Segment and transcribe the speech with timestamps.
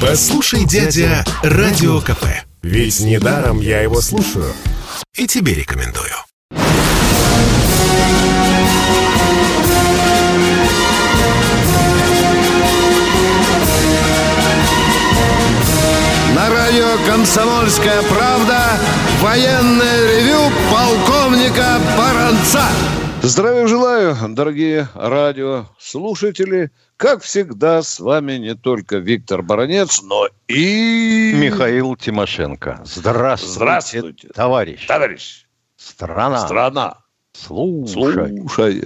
[0.00, 2.24] Послушай, дядя, Радио КП.
[2.62, 4.52] Ведь недаром я его слушаю.
[5.14, 6.10] И тебе рекомендую.
[16.34, 18.80] На радио «Комсомольская правда»
[19.20, 22.64] военное ревю полковника Баранца.
[23.22, 26.70] Здравия желаю, дорогие радиослушатели.
[26.96, 31.32] Как всегда, с вами не только Виктор Баранец, но и...
[31.34, 32.80] Михаил Тимошенко.
[32.84, 34.28] Здравствуйте, Здравствуйте.
[34.28, 34.86] товарищ.
[34.86, 36.46] Товарищ, Страна.
[36.46, 36.98] страна,
[37.32, 38.38] Слушай.
[38.38, 38.84] слушай.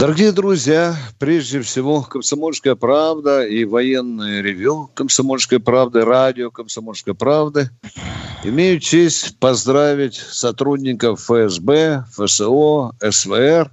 [0.00, 7.68] Дорогие друзья, прежде всего, «Комсомольская правда» и военное ревю «Комсомольской правды», радио «Комсомольской правды».
[8.42, 13.70] Имею честь поздравить сотрудников ФСБ, ФСО, СВР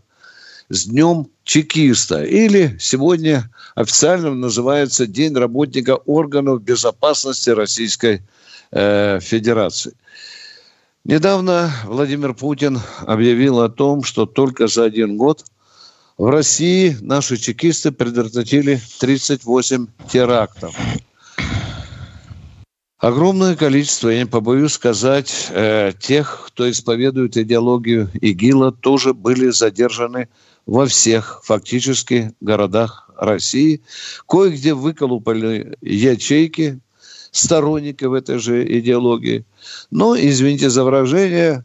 [0.67, 2.21] с Днем чекиста.
[2.25, 8.21] Или сегодня официально называется День работника органов безопасности Российской
[8.73, 9.93] э, Федерации.
[11.05, 15.45] Недавно Владимир Путин объявил о том, что только за один год
[16.17, 20.75] в России наши чекисты предотвратили 38 терактов.
[22.97, 30.29] Огромное количество, я не побоюсь сказать, э, тех, кто исповедует идеологию ИГИЛа, тоже были задержаны
[30.65, 33.81] во всех фактически городах России.
[34.27, 36.79] Кое-где выколупали ячейки
[37.29, 39.45] сторонников этой же идеологии.
[39.91, 41.63] Но, извините за выражение,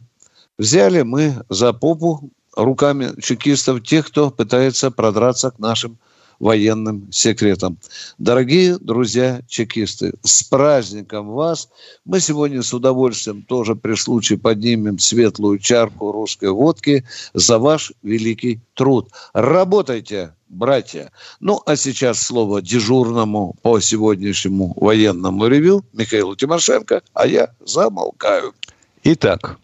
[0.59, 5.97] взяли мы за попу руками чекистов тех, кто пытается продраться к нашим
[6.39, 7.77] военным секретам.
[8.17, 11.69] Дорогие друзья чекисты, с праздником вас!
[12.05, 18.59] Мы сегодня с удовольствием тоже при случае поднимем светлую чарку русской водки за ваш великий
[18.73, 19.09] труд.
[19.33, 21.11] Работайте, братья!
[21.39, 28.53] Ну, а сейчас слово дежурному по сегодняшнему военному ревю Михаилу Тимошенко, а я замолкаю.
[29.03, 29.59] Итак,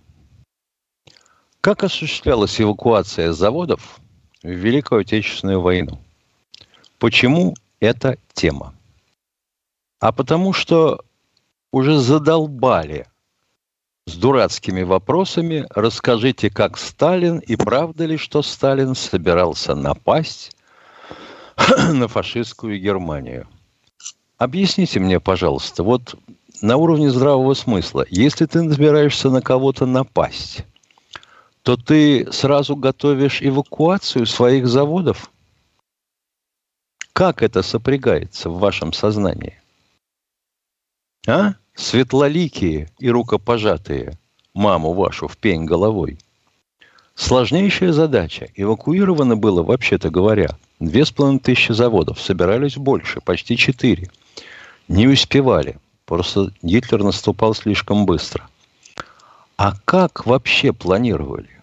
[1.61, 3.99] как осуществлялась эвакуация заводов
[4.43, 5.99] в Великую Отечественную войну?
[6.97, 8.73] Почему эта тема?
[9.99, 11.01] А потому что
[11.71, 13.07] уже задолбали
[14.09, 15.67] с дурацкими вопросами.
[15.69, 20.55] Расскажите, как Сталин и правда ли, что Сталин собирался напасть
[21.93, 23.47] на фашистскую Германию?
[24.37, 26.15] Объясните мне, пожалуйста, вот
[26.61, 30.65] на уровне здравого смысла, если ты собираешься на кого-то напасть,
[31.69, 35.29] то ты сразу готовишь эвакуацию своих заводов?
[37.13, 39.61] Как это сопрягается в вашем сознании?
[41.27, 41.53] А?
[41.75, 44.17] Светлоликие и рукопожатые
[44.55, 46.17] маму вашу в пень головой.
[47.13, 48.49] Сложнейшая задача.
[48.55, 52.19] Эвакуировано было, вообще-то говоря, две с половиной тысячи заводов.
[52.19, 54.09] Собирались больше, почти четыре.
[54.87, 55.77] Не успевали.
[56.05, 58.49] Просто Гитлер наступал слишком быстро.
[59.55, 61.58] А как вообще планировали?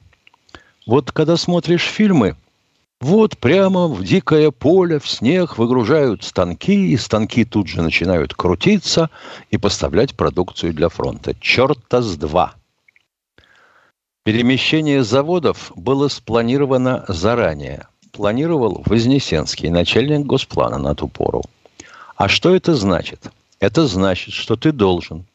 [0.87, 2.37] Вот когда смотришь фильмы,
[3.01, 9.11] вот прямо в дикое поле, в снег выгружают станки, и станки тут же начинают крутиться
[9.51, 11.35] и поставлять продукцию для фронта.
[11.41, 12.55] Черта с два.
[14.23, 17.89] Перемещение заводов было спланировано заранее.
[18.13, 21.43] Планировал Вознесенский, начальник госплана на ту пору.
[22.15, 23.31] А что это значит?
[23.59, 25.27] Это значит, что ты должен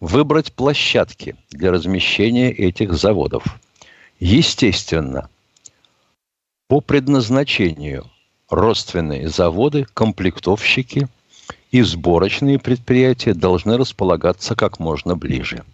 [0.00, 3.58] выбрать площадки для размещения этих заводов.
[4.20, 5.30] Естественно,
[6.66, 8.10] по предназначению
[8.50, 11.06] родственные заводы, комплектовщики
[11.70, 15.64] и сборочные предприятия должны располагаться как можно ближе.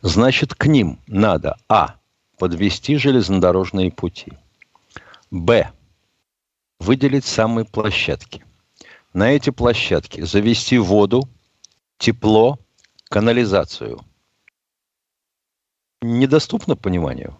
[0.00, 1.96] Значит, к ним надо А.
[2.38, 4.32] Подвести железнодорожные пути.
[5.30, 5.72] Б.
[6.78, 8.44] Выделить самые площадки.
[9.12, 11.28] На эти площадки завести воду,
[11.98, 12.58] тепло,
[13.08, 14.00] канализацию.
[16.02, 17.36] Недоступно пониманию?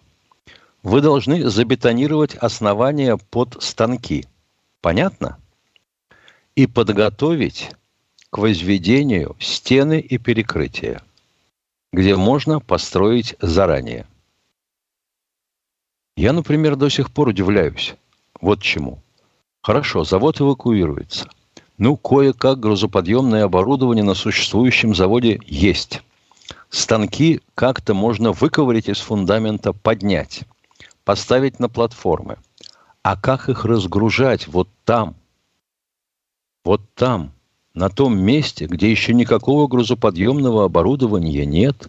[0.87, 4.25] Вы должны забетонировать основания под станки.
[4.79, 5.37] Понятно?
[6.55, 7.71] И подготовить
[8.29, 11.01] к возведению стены и перекрытия,
[11.91, 14.07] где можно построить заранее.
[16.15, 17.95] Я, например, до сих пор удивляюсь.
[18.39, 18.99] Вот чему.
[19.61, 21.29] Хорошо, завод эвакуируется.
[21.77, 26.01] Ну, кое-как грузоподъемное оборудование на существующем заводе есть.
[26.69, 30.45] Станки как-то можно выковырять из фундамента, поднять,
[31.07, 32.37] поставить на платформы.
[33.01, 35.15] А как их разгружать вот там?
[36.65, 37.31] Вот там,
[37.73, 41.87] на том месте, где еще никакого грузоподъемного оборудования нет?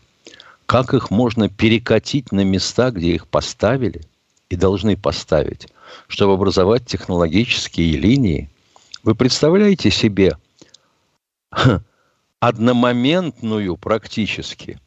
[0.67, 4.03] Как их можно перекатить на места, где их поставили
[4.51, 5.67] и должны поставить,
[6.07, 8.49] чтобы образовать технологические линии–
[9.03, 10.37] вы представляете себе
[12.41, 14.79] одномоментную практически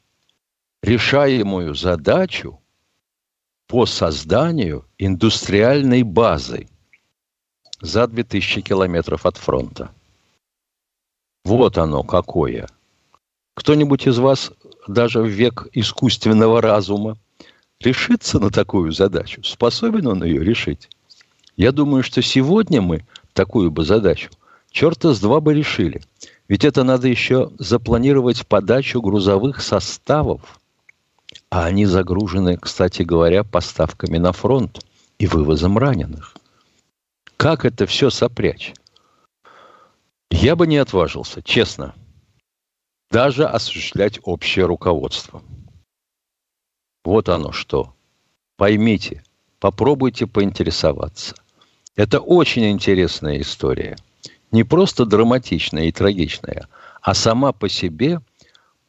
[0.84, 2.61] решаемую задачу
[3.72, 6.68] по созданию индустриальной базы
[7.80, 9.92] за 2000 километров от фронта.
[11.46, 12.68] Вот оно какое.
[13.56, 14.52] Кто-нибудь из вас
[14.90, 17.18] даже в век искусственного разума
[17.80, 19.42] решится на такую задачу?
[19.46, 20.90] Способен он ее решить?
[21.56, 24.32] Я думаю, что сегодня мы такую бы задачу
[24.70, 26.02] черта с два бы решили.
[26.50, 30.60] Ведь это надо еще запланировать подачу грузовых составов.
[31.50, 34.86] А они загружены, кстати говоря, поставками на фронт
[35.20, 36.36] и вывозом раненых.
[37.38, 38.74] Как это все сопрячь?
[40.30, 41.94] Я бы не отважился, честно.
[43.10, 45.44] Даже осуществлять общее руководство.
[47.04, 47.94] Вот оно что.
[48.58, 49.24] Поймите,
[49.60, 51.36] попробуйте поинтересоваться.
[51.96, 53.98] Это очень интересная история.
[54.52, 56.68] Не просто драматичная и трагичная,
[57.02, 58.22] а сама по себе,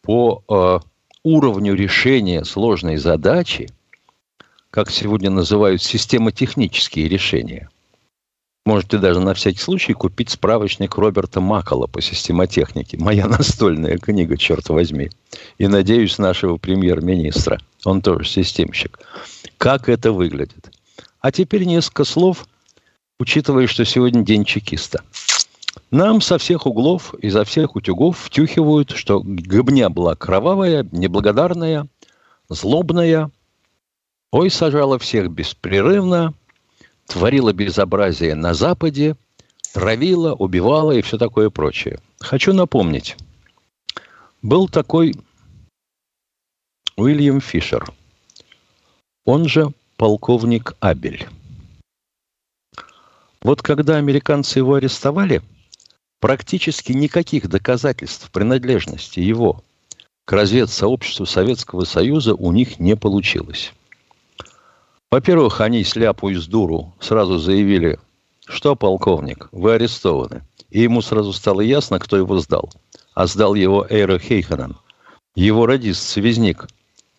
[0.03, 0.79] по э,
[1.25, 3.69] уровню решения сложной задачи,
[4.71, 7.69] как сегодня называют системотехнические решения.
[8.65, 12.97] Можете даже на всякий случай купить справочник Роберта Маккола по системотехнике.
[12.97, 15.11] Моя настольная книга, черт возьми.
[15.59, 17.61] И, надеюсь, нашего премьер-министра.
[17.85, 19.01] Он тоже системщик.
[19.59, 20.71] Как это выглядит?
[21.21, 22.47] А теперь несколько слов,
[23.19, 25.03] учитывая, что сегодня день чекиста.
[25.93, 31.87] Нам со всех углов, и изо всех утюгов втюхивают, что гыбня была кровавая, неблагодарная,
[32.49, 33.31] злобная.
[34.31, 36.33] Ой, сажала всех беспрерывно,
[37.07, 39.17] творила безобразие на Западе,
[39.75, 42.01] травила, убивала и все такое прочее.
[42.21, 43.19] Хочу напомнить,
[44.41, 45.15] был такой
[46.97, 47.93] Уильям Фишер,
[49.27, 51.29] он же полковник Абель.
[53.43, 55.43] Вот когда американцы его арестовали,
[56.23, 59.65] практически никаких доказательств принадлежности его
[60.25, 63.73] к разведсообществу Советского Союза у них не получилось.
[65.11, 67.99] Во-первых, они сляпу из дуру сразу заявили,
[68.47, 70.43] что, полковник, вы арестованы.
[70.71, 72.73] И ему сразу стало ясно, кто его сдал.
[73.15, 74.77] А сдал его Эйро Хейханен,
[75.35, 76.69] его радист-связник,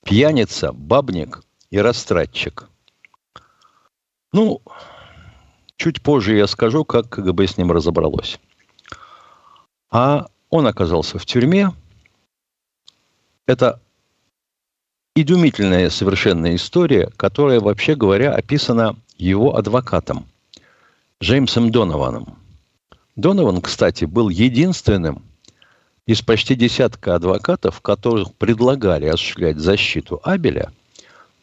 [0.06, 2.70] пьяница, бабник и растратчик.
[4.32, 4.62] Ну,
[5.76, 8.40] чуть позже я скажу, как КГБ с ним разобралось.
[9.94, 11.72] А он оказался в тюрьме.
[13.46, 13.80] Это
[15.16, 20.26] изумительная совершенно история, которая, вообще говоря, описана его адвокатом
[21.22, 22.40] Джеймсом Донованом.
[23.16, 25.22] Донован, кстати, был единственным
[26.08, 30.74] из почти десятка адвокатов, которых предлагали осуществлять защиту Абеля,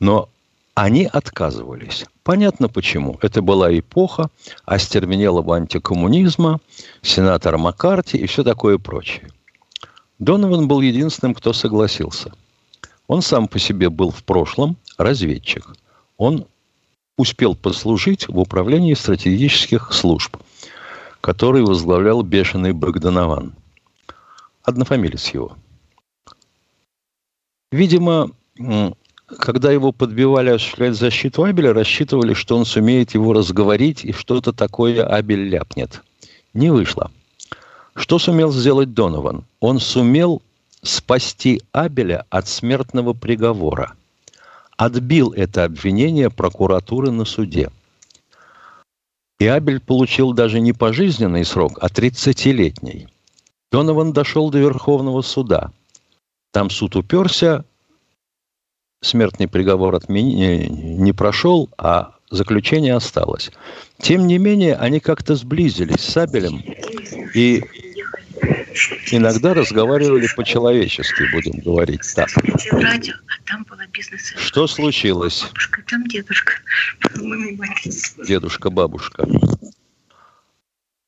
[0.01, 0.29] но
[0.75, 2.05] они отказывались.
[2.23, 3.19] Понятно почему.
[3.23, 4.31] Это была эпоха
[4.65, 6.61] остервенелого антикоммунизма,
[7.03, 9.29] сенатора Маккарти и все такое прочее.
[10.19, 12.33] Донован был единственным, кто согласился–
[13.11, 15.75] он сам по себе был в прошлом разведчик.
[16.17, 16.47] Он
[17.19, 20.37] успел послужить в управлении стратегических служб,
[21.21, 23.57] который возглавлял бешеный Богданован.
[24.63, 25.57] Однофамилец его.
[27.73, 28.31] Видимо,
[29.39, 35.05] когда его подбивали осуществлять защиту Абеля, рассчитывали, что он сумеет его разговорить и что-то такое
[35.07, 36.03] Абель ляпнет.
[36.53, 37.11] Не вышло.
[37.95, 39.45] Что сумел сделать Донован?
[39.61, 40.43] Он сумел
[40.83, 43.95] спасти Абеля от смертного приговора.
[44.77, 47.71] Отбил это обвинение прокуратуры на суде.
[49.39, 53.09] И Абель получил даже не пожизненный срок, а 30-летний.
[53.71, 55.71] Донован дошел до Верховного суда.
[56.53, 57.65] Там суд уперся,
[59.01, 60.67] смертный приговор отмени...
[60.69, 63.51] не прошел, а заключение осталось.
[63.99, 66.63] Тем не менее, они как-то сблизились с Абелем,
[67.35, 67.65] и
[69.11, 72.29] иногда разговаривали по-человечески, будем говорить так.
[72.73, 74.33] Радио, а там была бизнес.
[74.37, 75.43] Что случилось?
[75.43, 76.53] Бабушка, там дедушка.
[78.27, 79.27] Дедушка, бабушка.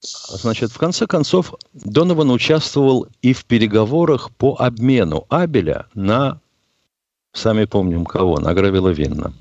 [0.00, 6.40] Значит, в конце концов, Донован участвовал и в переговорах по обмену Абеля на,
[7.32, 9.32] сами помним кого, на Гравила Винна.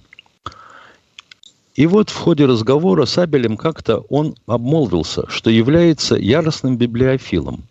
[1.75, 7.63] И вот в ходе разговора с Абелем как-то он обмолвился, что является яростным библиофилом.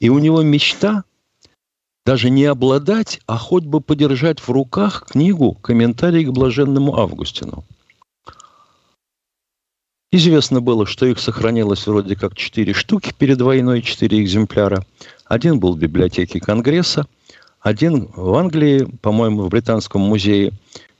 [0.00, 1.04] И у него мечта
[2.04, 7.64] даже не обладать, а хоть бы подержать в руках книгу «Комментарий к блаженному Августину».
[10.12, 14.84] Известно было, что их сохранилось вроде как четыре штуки перед войной, четыре экземпляра.
[15.24, 17.06] Один был в библиотеке Конгресса,
[17.60, 20.52] один в Англии, по-моему, в Британском музее,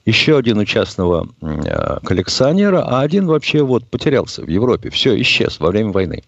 [0.05, 4.91] еще один у частного э, коллекционера, а один вообще вот потерялся в Европе.
[4.91, 6.23] Все, исчез во время войны.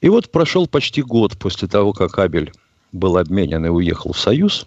[0.00, 2.52] И вот прошел почти год после того, как Абель
[2.92, 4.66] был обменен и уехал в Союз.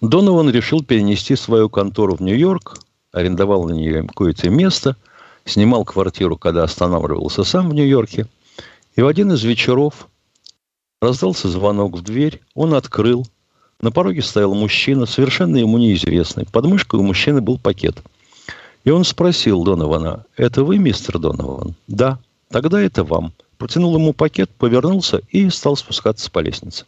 [0.00, 2.78] Донован решил перенести свою контору в Нью-Йорк,
[3.12, 4.96] арендовал на нее какое-то место,
[5.44, 8.26] снимал квартиру, когда останавливался сам в Нью-Йорке.
[8.94, 10.08] И в один из вечеров
[11.00, 13.26] раздался звонок в дверь, он открыл.
[13.80, 16.46] На пороге стоял мужчина, совершенно ему неизвестный.
[16.50, 18.02] Под мышкой у мужчины был пакет.
[18.84, 21.74] И он спросил Донована, это вы, мистер Донован?
[21.86, 22.18] Да,
[22.50, 26.84] тогда это вам протянул ему пакет, повернулся и стал спускаться по лестнице.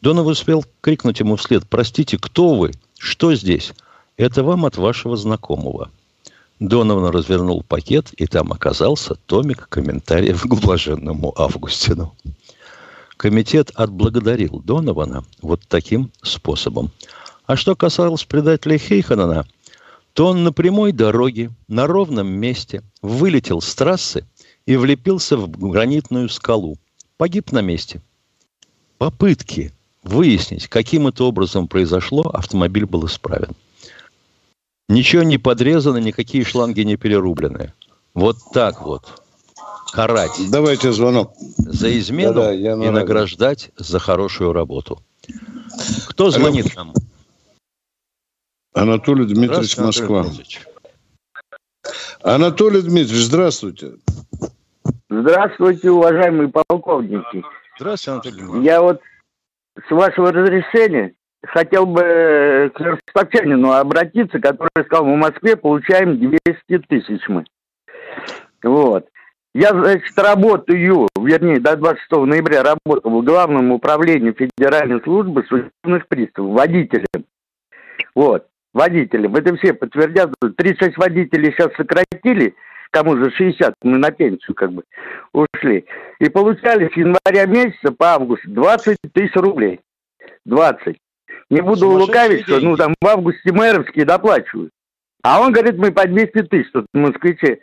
[0.00, 2.72] Донов успел крикнуть ему вслед, «Простите, кто вы?
[2.98, 3.72] Что здесь?»
[4.16, 5.90] «Это вам от вашего знакомого».
[6.58, 12.14] Донован развернул пакет, и там оказался томик комментариев к блаженному Августину.
[13.18, 16.92] Комитет отблагодарил Донована вот таким способом.
[17.46, 19.44] А что касалось предателей Хейханана,
[20.12, 24.24] то он на прямой дороге, на ровном месте, вылетел с трассы
[24.66, 26.78] и влепился в гранитную скалу.
[27.16, 28.00] Погиб на месте.
[28.98, 29.72] Попытки
[30.04, 33.50] выяснить, каким это образом произошло, автомобиль был исправен.
[34.88, 37.72] Ничего не подрезано, никакие шланги не перерублены.
[38.14, 39.22] Вот так вот.
[39.92, 40.40] Карать.
[40.50, 41.32] Давайте звонок.
[41.56, 45.02] За измену да, да, и награждать за хорошую работу.
[46.08, 46.92] Кто звонит нам?
[48.74, 50.20] Анатолий Дмитриевич, Москва.
[50.20, 50.66] Анатолий Дмитриевич.
[52.22, 53.92] Анатолий Дмитриевич, здравствуйте.
[55.08, 57.44] Здравствуйте, уважаемые полковники.
[57.78, 59.00] Здравствуйте, Анатолий Я вот
[59.86, 61.14] с вашего разрешения
[61.44, 67.44] хотел бы к ростовчанину обратиться, который сказал, в Москве получаем 200 тысяч мы.
[68.62, 69.06] Вот.
[69.58, 76.52] Я, значит, работаю, вернее, до 26 ноября работал в Главном управлении Федеральной службы судебных приставов,
[76.52, 77.24] водителем.
[78.14, 79.34] Вот, водителем.
[79.34, 80.30] Это все подтвердят.
[80.56, 82.54] 36 водителей сейчас сократили–
[82.90, 84.84] кому за 60 мы на пенсию как бы
[85.32, 85.84] ушли.
[86.20, 89.80] И получали с января месяца по август 20 тысяч рублей.
[90.44, 90.96] 20.
[91.50, 94.70] Не буду лукавить, что ну там в августе мэровские доплачивают.
[95.28, 97.60] А он говорит, мы по 200 тысяч тут москвичи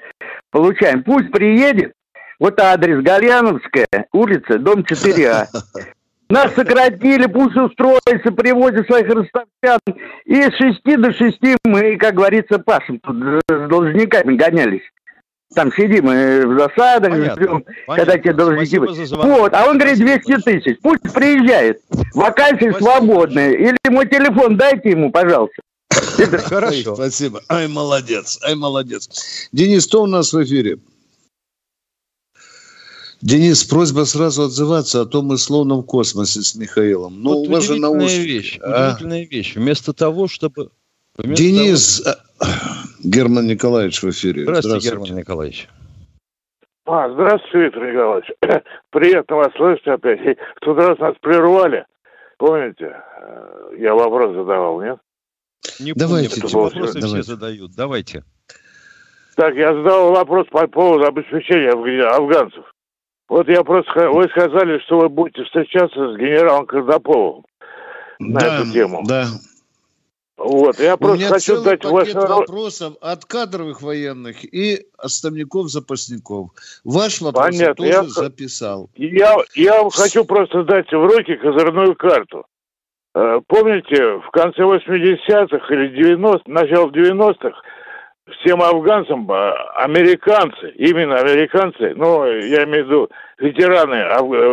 [0.51, 1.03] получаем.
[1.03, 1.93] Пусть приедет,
[2.39, 5.45] вот адрес Гальяновская, улица, дом 4А.
[6.29, 9.79] Нас сократили, пусть устроится, привозят своих ростовчан.
[10.25, 13.17] И с 6 до 6 мы, как говорится, пашем тут
[13.49, 14.83] с должниками гонялись
[15.53, 17.95] там сидим мы в засадах, понятно, ждем, понятно.
[17.95, 18.77] когда тебе должники...
[18.77, 20.77] Вот, а он говорит 200 тысяч.
[20.83, 21.79] Пусть приезжает.
[22.13, 23.55] Вакансии Спасибо свободные.
[23.55, 25.61] Или мой телефон дайте ему, пожалуйста.
[26.45, 26.95] Хорошо.
[26.95, 27.41] Спасибо.
[27.49, 28.39] Ай, молодец.
[28.43, 29.09] Ай, молодец.
[29.51, 30.79] Денис, кто у нас в эфире?
[33.21, 37.23] Денис, просьба сразу отзываться, а то мы словно в космосе с Михаилом.
[37.23, 38.11] Ну, вот у вас же науч...
[38.11, 38.89] вещь, а?
[38.89, 39.55] удивительная вещь.
[39.55, 40.69] Вместо того, чтобы...
[41.17, 42.17] Вместо Денис, того...
[43.03, 44.43] Герман Николаевич в эфире.
[44.43, 44.89] Здравствуйте, здравствуйте.
[44.89, 45.69] Герман Николаевич.
[46.85, 48.31] А, здравствуйте, Виктор Николаевич.
[48.91, 50.19] Приятно вас слышать опять.
[50.57, 51.85] В тот раз нас прервали.
[52.37, 52.95] Помните?
[53.17, 54.99] Э, я вопрос задавал, нет?
[55.79, 56.41] Не Давайте.
[56.41, 57.07] Помню, вопросы Давайте.
[57.07, 57.71] все задают.
[57.75, 58.23] Давайте.
[59.35, 61.71] Так, я задал вопрос по поводу обеспечения
[62.09, 62.65] афганцев.
[63.27, 64.09] Вот я просто...
[64.09, 67.43] Вы сказали, что вы будете встречаться с генералом Кардаповым
[68.19, 69.03] на да, эту тему.
[69.05, 69.27] Да,
[70.37, 72.29] вот, я просто У меня хочу целый дать пакет ваш...
[72.29, 76.49] вопросов от кадровых военных и отставников-запасников.
[76.83, 77.85] Ваш вопрос Понятно.
[77.85, 78.23] я тоже я...
[78.23, 78.89] записал.
[78.95, 82.45] Я, я вам хочу просто дать в руки козырную карту.
[83.15, 87.61] Э, помните, в конце 80-х или 90-х, начало 90-х,
[88.39, 93.95] всем афганцам, э, американцы, именно американцы, ну, я имею в виду ветераны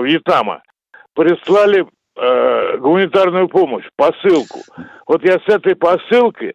[0.06, 0.62] Вьетнама,
[1.14, 1.84] прислали
[2.16, 4.60] э, гуманитарную помощь, посылку.
[5.08, 6.54] Вот я с этой посылкой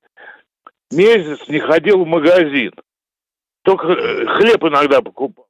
[0.91, 2.71] месяц не ходил в магазин.
[3.63, 5.46] Только э, хлеб иногда покупал.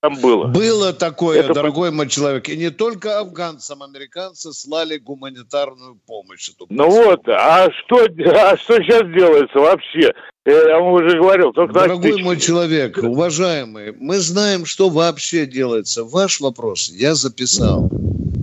[0.00, 0.46] Там было.
[0.46, 1.54] Было такое, Это...
[1.54, 2.48] дорогой мой человек.
[2.48, 6.50] И не только афганцам, американцы слали гуманитарную помощь.
[6.68, 10.12] ну вот, а что, а что сейчас делается вообще?
[10.46, 11.52] Я вам уже говорил.
[11.52, 16.04] Только дорогой мой человек, уважаемый, мы знаем, что вообще делается.
[16.04, 17.90] Ваш вопрос я записал.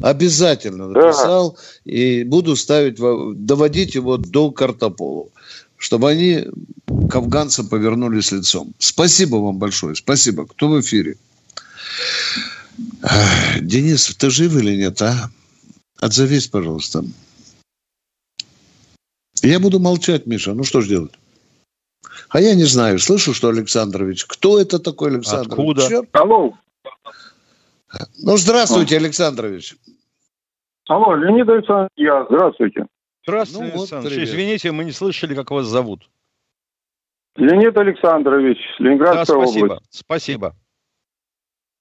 [0.03, 1.51] Обязательно написал
[1.85, 1.91] да.
[1.91, 5.31] и буду ставить, доводить его до Картополу,
[5.77, 6.45] чтобы они
[7.09, 8.73] к афганцам повернулись лицом.
[8.77, 9.95] Спасибо вам большое.
[9.95, 10.45] Спасибо.
[10.45, 11.15] Кто в эфире?
[13.61, 15.29] Денис, ты жив или нет, а?
[15.99, 17.03] Отзовись, пожалуйста.
[19.41, 20.53] Я буду молчать, Миша.
[20.53, 21.13] Ну что ж делать?
[22.29, 22.99] А я не знаю.
[22.99, 24.25] Слышу, что Александрович.
[24.25, 25.51] Кто это такой Александрович?
[25.51, 25.87] Откуда?
[25.87, 26.09] Черт.
[26.13, 26.57] Алло.
[28.17, 29.75] Ну, здравствуйте, Александрович.
[30.87, 32.25] Алло, Леонид Александрович, я.
[32.29, 32.85] Здравствуйте.
[33.23, 34.29] Здравствуйте, ну, вот, Александрович.
[34.29, 36.09] Извините, мы не слышали, как вас зовут.
[37.37, 39.85] Леонид Александрович, Ленинградская да, спасибо, область.
[39.89, 40.55] Спасибо.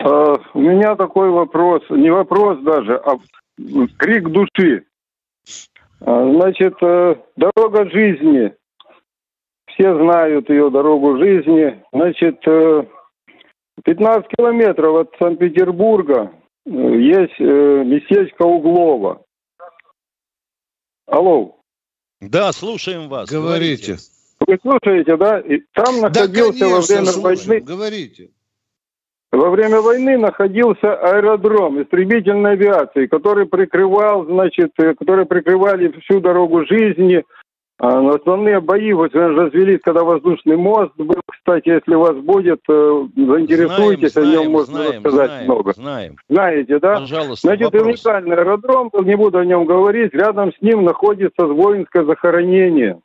[0.00, 3.16] А, у меня такой вопрос, не вопрос даже, а
[3.98, 4.84] крик души.
[6.00, 8.54] А, значит, э, дорога жизни.
[9.66, 11.82] Все знают ее дорогу жизни.
[11.92, 12.40] Значит,
[13.84, 16.32] 15 э, километров от Санкт-Петербурга
[16.66, 19.22] э, есть местечко Углова.
[21.06, 21.56] Алло.
[22.20, 23.30] Да, слушаем вас.
[23.30, 23.96] Говорите.
[24.46, 25.40] Вы слушаете, да?
[25.40, 27.48] И там находился да, конечно, во время слушаем.
[27.48, 27.60] войны.
[27.60, 28.30] Говорите.
[29.34, 36.64] Во время войны находился аэродром истребительной авиации, который прикрывал, значит, э, который прикрывали всю дорогу
[36.64, 37.24] жизни.
[37.80, 41.20] А основные бои вот развелись, когда воздушный мост был.
[41.28, 45.72] Кстати, если вас будет, э, заинтересуйтесь, знаем, о нем можно знаем, рассказать знаем, много.
[45.72, 46.16] Знаем.
[46.28, 47.00] Знаете, да?
[47.00, 47.82] Пожалуйста, Значит, вопрос.
[47.82, 53.00] уникальный аэродром, не буду о нем говорить, рядом с ним находится воинское захоронение.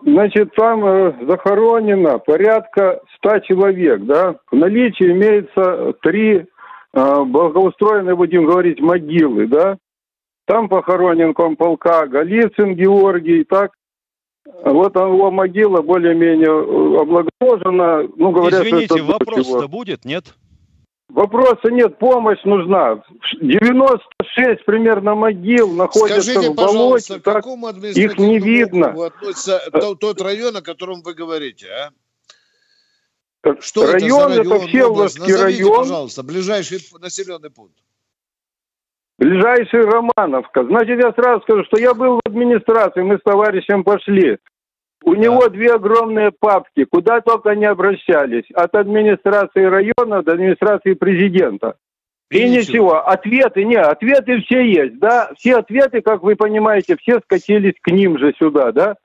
[0.00, 4.36] Значит, там э, захоронено порядка ста человек, да.
[4.50, 6.46] В наличии имеется три
[6.94, 9.76] э, благоустроенные, будем говорить, могилы, да.
[10.46, 13.72] Там похоронен комполка Голицын Георгий, так.
[14.64, 18.08] Вот его могила более-менее э, облагорожена.
[18.16, 20.34] Ну, говорят, Извините, вопрос-то будет, нет?
[21.08, 23.02] Вопроса нет, помощь нужна.
[24.36, 29.06] 96 примерно могил находятся Скажите, в болоте, к какому их не видно.
[29.06, 31.90] относится тот, тот район, о котором вы говорите, а?
[33.60, 35.78] Что район, это, район, это Всеволожский район.
[35.78, 37.74] пожалуйста, ближайший населенный пункт.
[39.18, 40.64] Ближайший Романовка.
[40.64, 44.38] Значит, я сразу скажу, что я был в администрации, мы с товарищем пошли.
[45.04, 45.20] У да.
[45.20, 48.50] него две огромные папки, куда только не обращались.
[48.54, 51.76] От администрации района до администрации президента.
[52.32, 52.60] И, и ничего.
[52.60, 53.08] ничего.
[53.08, 55.30] Ответы, не, ответы все есть, да.
[55.36, 58.96] Все ответы, как вы понимаете, все скатились к ним же сюда, да.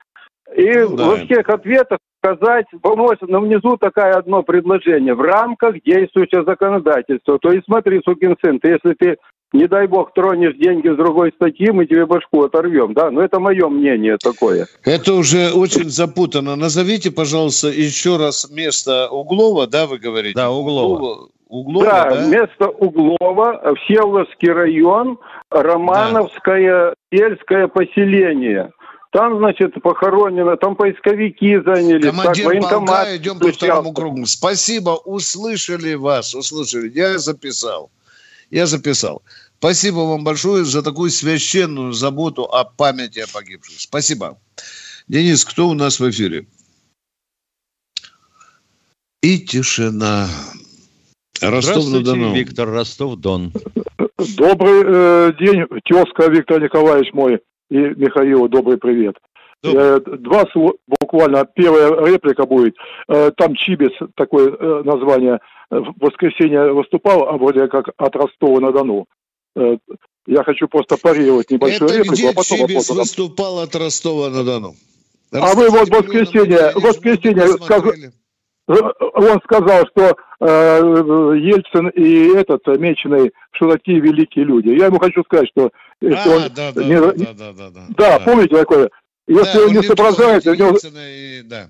[0.55, 1.05] И ну, да.
[1.07, 5.13] во всех ответах сказать, помочь, но внизу такое одно предложение.
[5.13, 7.37] В рамках действующего законодательства.
[7.39, 9.17] То есть смотри, сукин сын, ты, если ты
[9.53, 13.11] не дай бог, тронешь деньги с другой статьи, мы тебе башку оторвем, да?
[13.11, 14.67] Но это мое мнение такое.
[14.83, 16.55] Это уже очень запутано.
[16.55, 20.35] Назовите, пожалуйста, еще раз место Углова, да, вы говорите?
[20.35, 21.29] Да, Углова.
[21.49, 25.17] Углова, да, да, место Углова, Всеволожский район,
[25.49, 26.93] Романовское да.
[27.11, 28.71] сельское поселение.
[29.11, 32.05] Там, значит, похоронено, там поисковики занялись.
[32.05, 34.25] Командир так, военкомат полка, идем по второму кругу.
[34.25, 36.89] Спасибо, услышали вас, услышали.
[36.89, 37.89] Я записал.
[38.51, 39.23] Я записал.
[39.59, 43.79] Спасибо вам большое за такую священную заботу о памяти о погибших.
[43.79, 44.37] Спасибо.
[45.07, 46.45] Денис, кто у нас в эфире?
[49.21, 50.27] И тишина.
[51.41, 52.33] Ростов-на-Дону.
[52.33, 53.51] Виктор Ростов-Дон.
[54.37, 59.15] Добрый э, день, тезка Виктор Николаевич мой и Михаил, добрый привет.
[59.63, 59.83] Добрый.
[59.83, 62.75] Э, два слова, буквально, первая реплика будет.
[63.07, 69.05] Э, там Чибис, такое э, название– в воскресенье выступал, а вроде как от Ростова-на-Дону.
[69.55, 69.77] Э,
[70.25, 73.07] я хочу просто парировать небольшую Это реплику, где а потом Чибис вопрос.
[73.07, 74.75] выступал от Ростова-на-Дону?
[75.33, 77.83] А вы вот в воскресенье, в воскресенье сказ...
[78.67, 80.79] он сказал, что э,
[81.37, 84.69] Ельцин и этот Меченый, что такие великие люди.
[84.69, 85.69] Я ему хочу сказать, что
[86.01, 86.99] если а, он да, да, не...
[86.99, 88.89] да, да, да, да, да, да, помните такое?
[89.27, 90.77] Если да, он не соображает, у него...
[90.77, 91.69] И, да.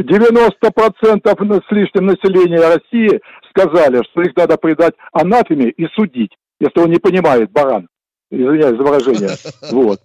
[0.00, 6.90] 90% с лишним населения России сказали, что их надо предать анафеме и судить, если он
[6.90, 7.88] не понимает, баран.
[8.32, 9.30] Извиняюсь за выражение.
[9.70, 10.00] Вот.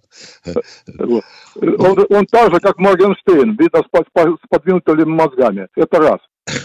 [0.98, 1.24] вот.
[1.56, 5.68] Он, он так же, как Моргенштейн, видно, с, с подвинутыми мозгами.
[5.74, 6.18] Это раз.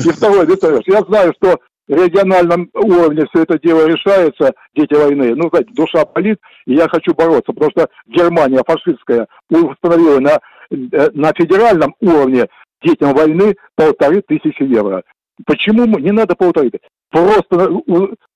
[0.06, 5.36] И второй, Виктор я знаю, что региональном уровне все это дело решается, дети войны.
[5.36, 11.10] Ну, знаете, душа болит, и я хочу бороться, потому что Германия фашистская установила на, э,
[11.14, 12.48] на федеральном уровне
[12.84, 15.04] детям войны полторы тысячи евро.
[15.46, 16.72] Почему не надо полторы?
[17.10, 17.70] Просто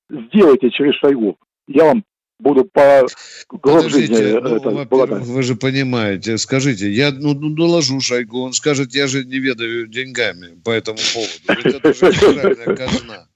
[0.09, 1.37] сделайте через Шойгу.
[1.67, 2.03] Я вам
[2.39, 3.07] буду по
[3.49, 4.39] гроб жизни.
[4.39, 9.25] Ну, это, вы же понимаете, скажите, я ну, ну, доложу Шойгу, он скажет, я же
[9.25, 11.63] не ведаю деньгами по этому поводу.
[11.63, 13.27] Ведь это же федеральная казна.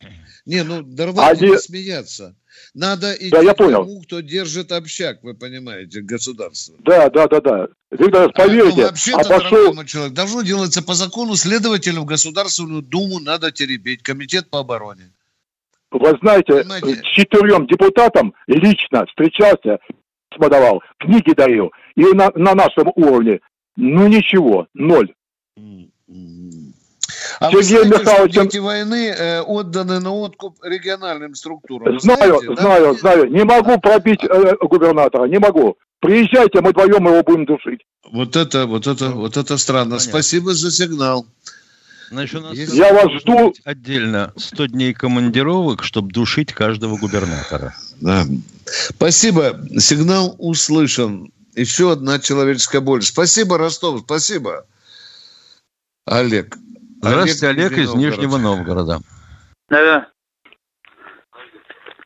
[0.45, 2.35] Не, ну давайте не смеяться.
[2.73, 3.85] Надо идти да, я понял.
[3.85, 6.75] тому, кто держит общак, вы понимаете, государство.
[6.79, 7.67] Да, да, да, да.
[7.91, 9.73] Виктор, поверьте, а, ну, вообще-то, а пошел...
[9.73, 15.11] мой человек, должно делаться по закону, следователям в Государственную Думу надо теребить, комитет по обороне.
[15.91, 16.95] Вы знаете, Понимаете?
[16.95, 19.79] с четырем депутатам лично встречался,
[20.37, 23.41] подавал, книги дарил, и на, на нашем уровне,
[23.75, 25.13] ну ничего, ноль.
[27.39, 28.33] А Сергей вы знаете, Михайлович...
[28.33, 31.99] что дети войны э, отданы на откуп региональным структурам?
[31.99, 32.99] Знаю, знаете, знаю, да?
[32.99, 33.31] знаю.
[33.31, 35.75] Не могу пробить э, губернатора, не могу.
[35.99, 37.81] Приезжайте, мы вдвоем его будем душить.
[38.11, 39.97] Вот это, вот это, вот это странно.
[39.97, 40.09] Понятно.
[40.09, 41.25] Спасибо за сигнал.
[42.11, 43.53] Значит, у нас Если- Я вас жду.
[43.63, 47.73] отдельно 100 дней командировок, чтобы душить каждого губернатора.
[48.01, 48.25] Да.
[48.65, 49.57] Спасибо.
[49.79, 51.31] Сигнал услышан.
[51.55, 53.01] Еще одна человеческая боль.
[53.01, 54.65] Спасибо, Ростов, спасибо.
[56.05, 56.57] Олег.
[57.01, 58.99] Здравствуйте, Олег, из Нижний Нижнего Новгорода.
[59.69, 60.07] Да.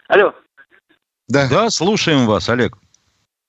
[0.08, 0.34] Алло.
[1.28, 1.50] Да.
[1.50, 2.78] Да, слушаем вас, Олег.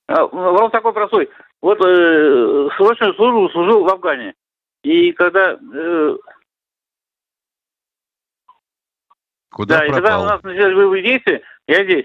[0.08, 1.28] А, Вопрос такой простой.
[1.60, 4.32] Вот э, срочную службу служил в Афгане.
[4.82, 5.58] И когда...
[5.74, 6.16] э,
[9.56, 10.26] Куда да, и когда у пропал?
[10.26, 12.04] нас начались боевые действия, я здесь.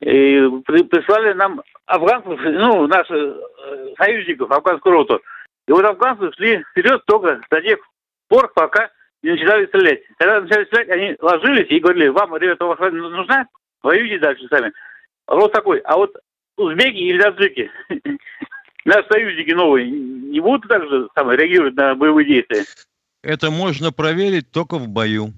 [0.00, 5.20] И при- прислали нам афганцев, ну, наших э, союзников, афганскую роту.
[5.68, 7.78] И вот афганцы шли вперед только до тех
[8.26, 8.90] пор, пока
[9.22, 10.00] не начинали стрелять.
[10.18, 13.46] Когда начали стрелять, они ложились и говорили, вам, ребята, ваша армия нужна?
[13.84, 14.72] Воюйте дальше сами.
[15.28, 16.16] Вопрос такой, а вот
[16.56, 17.70] узбеки или таджики,
[18.84, 22.64] наши союзники новые, не будут так же самое, реагировать на боевые действия?
[23.22, 25.28] Это можно проверить только в бою.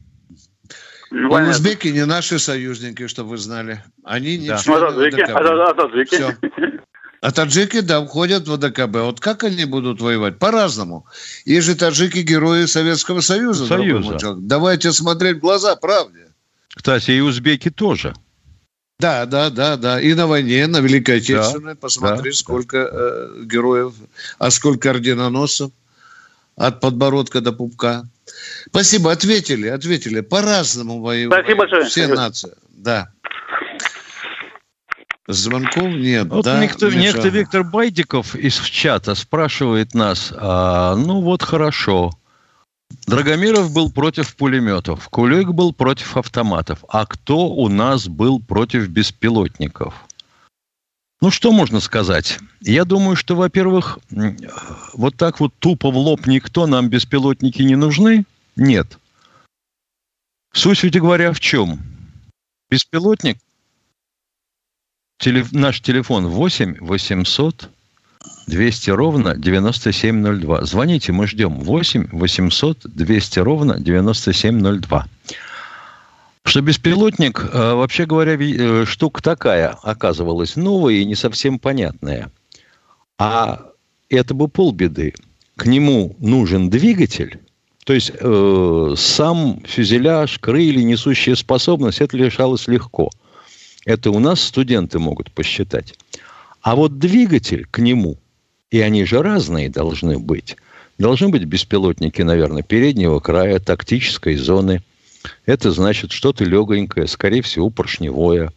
[1.11, 1.53] Ну, А понятно.
[1.53, 3.83] Узбеки не наши союзники, чтобы вы знали.
[4.05, 4.57] Они не Да.
[4.57, 5.37] Ну, члены а таджики, ВДКБ.
[5.37, 6.15] а а таджики?
[6.15, 6.33] Всё.
[7.23, 8.97] А таджики, да, входят в ВДКБ.
[8.97, 10.39] Вот как они будут воевать?
[10.39, 11.07] По-разному.
[11.45, 13.67] Есть же таджики герои Советского Союза.
[13.67, 14.37] Союза.
[14.37, 16.27] Давайте смотреть в глаза правде.
[16.75, 18.15] Кстати, и узбеки тоже.
[18.99, 20.01] Да, да, да, да.
[20.01, 21.75] И на войне, на Великой Отечественной.
[21.75, 22.37] Посмотри, да.
[22.37, 23.95] сколько э, героев,
[24.39, 25.71] а сколько орденоносцев
[26.57, 28.05] от подбородка до пупка.
[28.69, 30.21] Спасибо, ответили, ответили.
[30.21, 31.33] По-разному воюют.
[31.33, 31.85] Спасибо большое.
[31.85, 32.17] Все Спасибо.
[32.17, 33.09] нации, да.
[35.29, 36.61] Звонков нет, Вот да?
[36.61, 36.99] некто, Миша?
[36.99, 42.13] некто Виктор Байдиков из чата спрашивает нас, а, ну вот хорошо,
[43.07, 49.95] Драгомиров был против пулеметов, Кулик был против автоматов, а кто у нас был против беспилотников?
[51.23, 52.39] Ну, что можно сказать?
[52.61, 54.37] Я думаю, что, во-первых, м,
[54.93, 58.25] вот так вот тупо в лоб никто, нам беспилотники не нужны?
[58.55, 58.99] Нет.
[60.53, 61.81] Суть, ведь говоря, в чем?
[62.71, 63.39] Беспилотник
[65.19, 67.71] Теле- наш телефон 8 800
[68.47, 70.65] 200 ровно 9702.
[70.67, 71.55] Звоните, мы ждем.
[71.61, 75.07] 8 800 200 ровно 9702.
[76.47, 82.31] Что беспилотник, э, вообще говоря, э, штука такая оказывалась новая и не совсем понятная.
[83.19, 83.73] А
[84.09, 85.13] это бы полбеды.
[85.57, 87.41] К нему нужен двигатель,
[87.85, 93.11] то есть э, сам фюзеляж, крылья, несущая способность, это решалось легко.
[93.85, 95.99] Это у нас студенты могут посчитать.
[96.63, 98.19] А вот двигатель к нему,
[98.71, 100.57] и они же разные должны быть.
[100.99, 104.83] Должны быть беспилотники, наверное, переднего края, тактической зоны.
[105.45, 108.53] Это значит что-то легонькое, скорее всего, поршневое.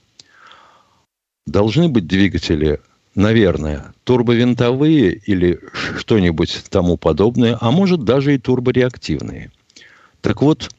[1.46, 2.80] Должны быть двигатели,
[3.16, 5.60] наверное, турбовинтовые или
[5.98, 9.52] что-нибудь тому подобное, а может даже и турбореактивные.
[10.22, 10.70] Так вот,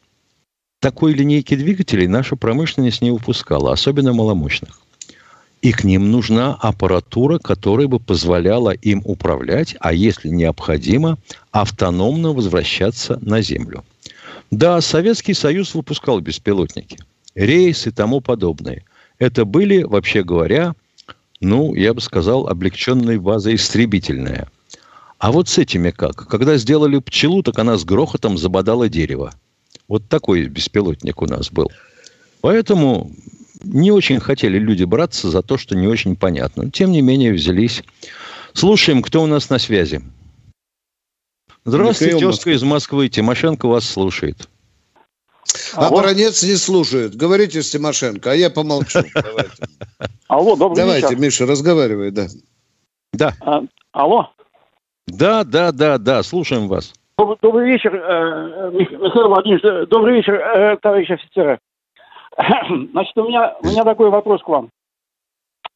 [0.80, 4.80] такой линейки двигателей наша промышленность не выпускала, особенно маломощных.
[5.62, 11.18] И к ним нужна аппаратура, которая бы позволяла им управлять, а если необходимо,
[11.50, 13.84] автономно возвращаться на Землю.
[14.50, 16.98] Да, Советский Союз выпускал беспилотники,
[17.34, 18.84] рейс и тому подобное.
[19.18, 20.74] Это были, вообще говоря,
[21.40, 24.48] ну, я бы сказал, облегченная база истребительная.
[25.18, 26.26] А вот с этими как?
[26.28, 29.32] Когда сделали пчелу, так она с грохотом забодала дерево.
[29.86, 31.70] Вот такой беспилотник у нас был.
[32.40, 33.10] Поэтому
[33.62, 36.70] не очень хотели люди браться за то, что не очень понятно.
[36.70, 37.82] Тем не менее, взялись.
[38.54, 40.00] Слушаем, кто у нас на связи.
[41.64, 43.08] Здравствуйте, Михаил тезка из Москвы.
[43.08, 44.48] Тимошенко вас слушает.
[45.74, 45.96] А Алло.
[45.98, 47.14] Баранец не слушает.
[47.16, 49.00] Говорите с Тимошенко, а я помолчу.
[49.14, 49.50] Давайте,
[50.28, 51.20] Алло, добрый Давайте вечер.
[51.20, 52.26] Миша, разговаривай, да.
[53.12, 54.30] Да, А, алло,
[55.08, 56.92] да, да, да, да, слушаем вас.
[57.18, 61.58] добрый, добрый вечер, э, Мих- Михаил Владимирович, добрый вечер, э, товарищ офицеры.
[62.92, 64.70] Значит, у меня, у меня такой вопрос к вам.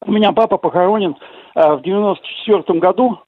[0.05, 1.17] У меня папа похоронен
[1.55, 3.19] э, в 94 году.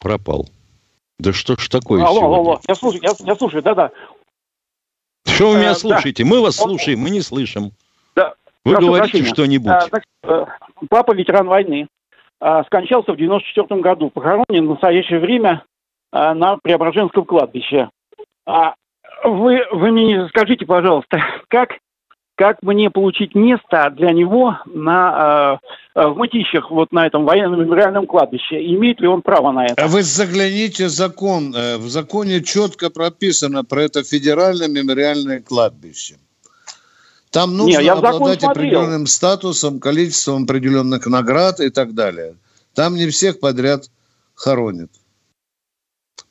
[0.00, 0.46] Пропал.
[1.18, 2.36] Да что ж такое алло, сегодня?
[2.36, 3.90] алло, я слушаю, я, я слушаю, да-да.
[5.26, 5.74] Что вы Э, меня да.
[5.74, 6.24] слушаете?
[6.24, 7.72] Мы вас слушаем, мы не слышим.
[8.14, 9.70] Да, Вы прошу говорите что-нибудь.
[9.72, 10.44] А, значит, э,
[10.88, 11.88] папа ветеран войны.
[12.40, 14.10] А, скончался в 94 году.
[14.10, 15.64] Похоронен в настоящее время
[16.12, 17.88] а, на Преображенском кладбище.
[18.46, 18.74] А
[19.24, 21.70] вы, вы мне скажите, пожалуйста, как,
[22.36, 25.58] как мне получить место для него на,
[25.94, 28.56] э, в Мытищах, вот на этом военном мемориальном кладбище?
[28.74, 29.82] Имеет ли он право на это?
[29.82, 31.54] А вы загляните в закон.
[31.56, 36.16] Э, В законе четко прописано про это федеральное мемориальное кладбище.
[37.30, 42.36] Там Не, нужно закон обладать определенным статусом, количеством определенных наград и так далее.
[42.74, 43.90] Там не всех подряд
[44.34, 44.90] хоронят.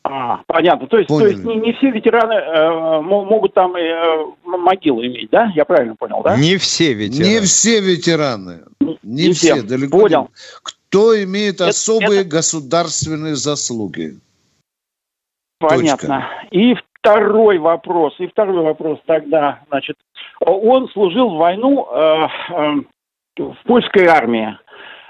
[0.07, 0.85] А, понятно.
[0.85, 5.51] То есть, то есть не, не все ветераны э, могут там э, могилу иметь, да?
[5.55, 6.37] Я правильно понял, да?
[6.37, 7.33] Не все ветераны.
[7.33, 8.63] Не все ветераны.
[8.79, 9.63] Не, не все, все.
[9.63, 10.21] далеко Понял.
[10.21, 10.27] не.
[10.61, 14.19] Кто имеет Это- особые это- государственные заслуги?
[15.59, 16.29] Понятно.
[16.51, 19.95] И второй вопрос, и второй вопрос тогда, значит,
[20.39, 22.73] он служил в войну э, э,
[23.37, 24.55] в польской армии.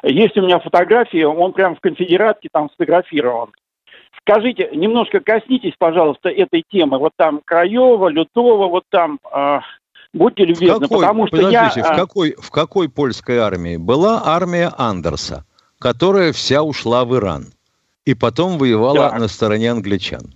[0.04, 3.50] Есть у меня фотографии, он прям в конфедератке там сфотографирован.
[4.28, 6.98] Скажите, немножко коснитесь, пожалуйста, этой темы.
[6.98, 9.60] Вот там Краева, Лютова, вот там, э,
[10.14, 11.70] будьте В любезны, какой, потому что я...
[11.70, 13.78] в, э, какой, в какой польской армии?
[13.78, 15.46] Была армия Андерса,
[15.78, 17.54] которая вся ушла в Иран.
[18.06, 19.20] И потом воевала Так.
[19.20, 20.34] на стороне англичан.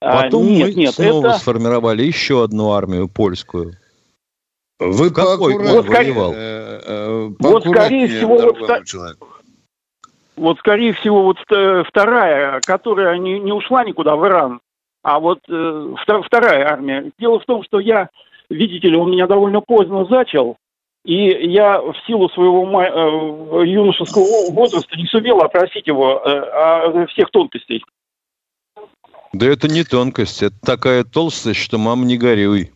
[0.00, 1.38] а, Потом нет, мы нет, снова это...
[1.38, 3.74] сформировали еще одну армию польскую.
[4.78, 6.32] Вы какой поаккуратнее, он воевал?
[6.32, 9.18] э, э, Вот, скорее всего, вот человек.
[10.38, 14.60] Вот, скорее всего, вот ст- вторая, которая не, не ушла никуда в Иран,
[15.02, 17.10] а вот э, вто- вторая армия.
[17.18, 18.08] Дело в том, что я,
[18.48, 20.56] видите ли, он меня довольно поздно зачал,
[21.04, 27.06] и я в силу своего ма- э, юношеского возраста не сумел опросить его э, о
[27.08, 27.84] всех тонкостей.
[29.32, 32.70] Да это не тонкость, это такая толстость, что мам не горюй.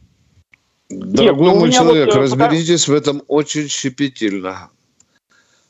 [0.90, 4.68] Дорогой ну, у мой человек, вот, э, разберитесь в этом очень щепетильно.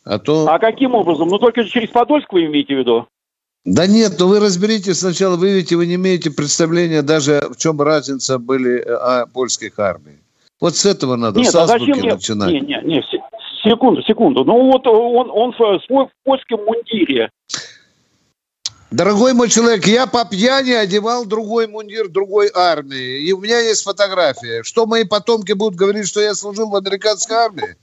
[0.04, 0.46] А то...
[0.48, 1.28] А каким образом?
[1.28, 3.06] Ну, только через Подольск вы имеете в виду?
[3.64, 7.80] Да нет, ну вы разберитесь сначала, вы ведь вы не имеете представления даже, в чем
[7.80, 10.18] разница были э, а, польских армий.
[10.60, 12.14] Вот с этого надо, Нет, с а зачем мне...
[12.14, 12.50] начинать.
[12.50, 13.22] Не, не, не, се-
[13.62, 14.44] секунду, секунду.
[14.44, 17.30] Ну, вот он, он в свой- в польском мундире.
[18.90, 23.20] Дорогой мой человек, я по пьяни одевал другой мундир другой армии.
[23.20, 24.62] И у меня есть фотография.
[24.64, 27.76] Что мои потомки будут говорить, что я служил в американской армии?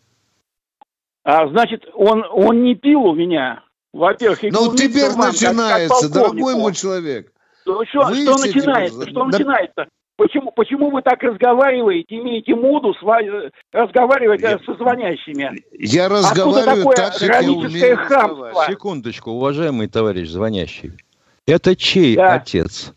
[1.32, 3.62] А, значит, он, он не пил у меня.
[3.94, 6.14] Во-первых, Ну, теперь вам, как- как начинается, полковнику.
[6.14, 7.32] дорогой мой человек.
[7.68, 9.02] Ну, что, что Выйдите, начинается?
[9.08, 9.88] Что Да- начинается?
[10.18, 15.52] Почему, почему вы так разговариваете, имеете моду сва- разговаривать э, со звонящими?
[15.78, 18.66] Я разговариваю такое так, как я умею хамство?
[18.68, 20.94] Секундочку, уважаемый товарищ звонящий.
[21.46, 22.34] Это чей Да.
[22.34, 22.92] отец?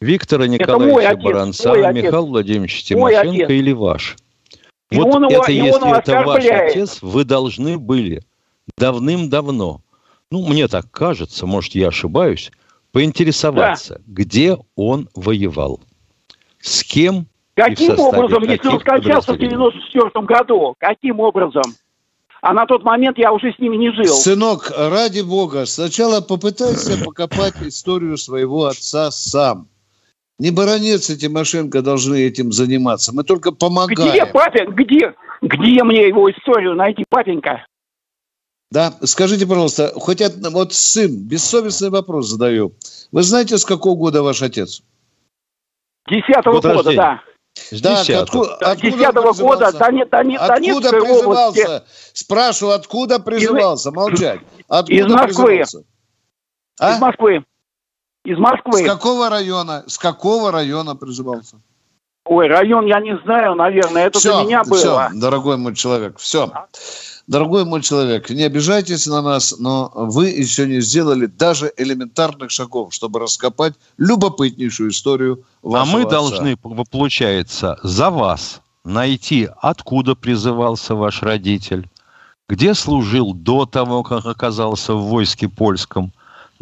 [0.00, 1.72] Виктора Николаевича отец, Баранца.
[1.92, 3.50] Михаила Владимировича Тимошенко отец.
[3.50, 4.16] или ваш?
[4.92, 8.22] И вот он его- это, и он если его это ваш отец, вы должны были
[8.76, 9.80] давным-давно,
[10.30, 12.50] ну, мне так кажется, может, я ошибаюсь,
[12.92, 15.80] поинтересоваться, где он воевал,
[16.60, 17.26] с кем
[17.56, 19.56] и в Каким образом, если он скончался в подразделений?
[19.56, 20.74] 94 году?
[20.78, 21.62] Каким образом?
[22.40, 24.14] А на тот момент я уже с ними не жил.
[24.16, 29.68] Сынок, ради бога, сначала попытайся покопать историю своего отца сам.
[30.42, 33.14] Не баронец и Тимошенко должны этим заниматься.
[33.14, 34.10] Мы только помогаем.
[34.10, 35.14] Где, папин, где?
[35.40, 37.64] Где мне его историю найти, папенька?
[38.72, 42.72] Да, скажите, пожалуйста, хоть вот сын, бессовестный вопрос задаю.
[43.12, 44.82] Вы знаете, с какого года ваш отец?
[46.10, 46.96] Десятого Год года, рождения.
[46.96, 47.22] да.
[48.04, 49.78] С отку- откуда он Десятого года, призывался?
[49.78, 51.54] Доне- Доне- Откуда Донецкой области.
[51.54, 51.84] призывался?
[52.14, 53.92] Спрашиваю, откуда призывался?
[53.92, 54.40] Молчать.
[54.66, 55.46] Откуда Из Москвы.
[55.46, 55.84] призывался?
[56.80, 56.94] А?
[56.94, 57.44] Из Москвы.
[58.24, 58.84] Из С Москвы.
[58.84, 59.82] какого района?
[59.86, 61.56] С какого района призывался?
[62.24, 64.76] Ой, район я не знаю, наверное, это Всё, для меня было.
[64.78, 66.52] всё, дорогой мой человек, все.
[67.26, 72.94] Дорогой мой человек, не обижайтесь на нас, но вы еще не сделали даже элементарных шагов,
[72.94, 76.10] чтобы раскопать любопытнейшую историю А вашего мы отца.
[76.10, 81.88] должны, получается, за вас найти, откуда призывался ваш родитель,
[82.48, 86.12] где служил до того, как оказался в войске польском,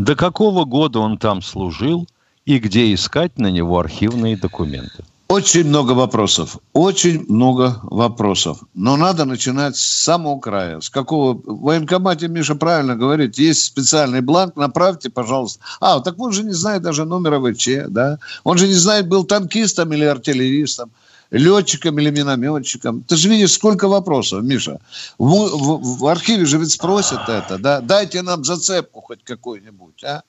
[0.05, 2.09] до какого года он там служил
[2.47, 5.05] и где искать на него архивные документы.
[5.29, 8.63] Очень много вопросов, очень много вопросов.
[8.75, 10.81] Но надо начинать с самого края.
[10.81, 11.35] С какого...
[11.35, 15.61] В военкомате, Миша правильно говорит, есть специальный бланк, направьте, пожалуйста.
[15.81, 18.19] А, так он же не знает даже номера ВЧ, да?
[18.43, 20.91] Он же не знает, был танкистом или артиллеристом,
[21.31, 23.03] летчиком или минометчиком.
[23.03, 24.81] Ты же видишь, сколько вопросов, Миша.
[25.19, 27.81] В, в- в архиве же ведь спросят это, да?
[27.81, 30.23] Дайте нам зацепку хоть какую-нибудь, а?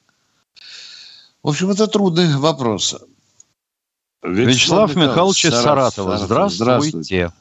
[1.44, 2.96] В общем, это трудный вопрос.
[4.24, 6.18] Вячеслав Михайлович из Саратова.
[6.18, 7.32] Здравствуйте.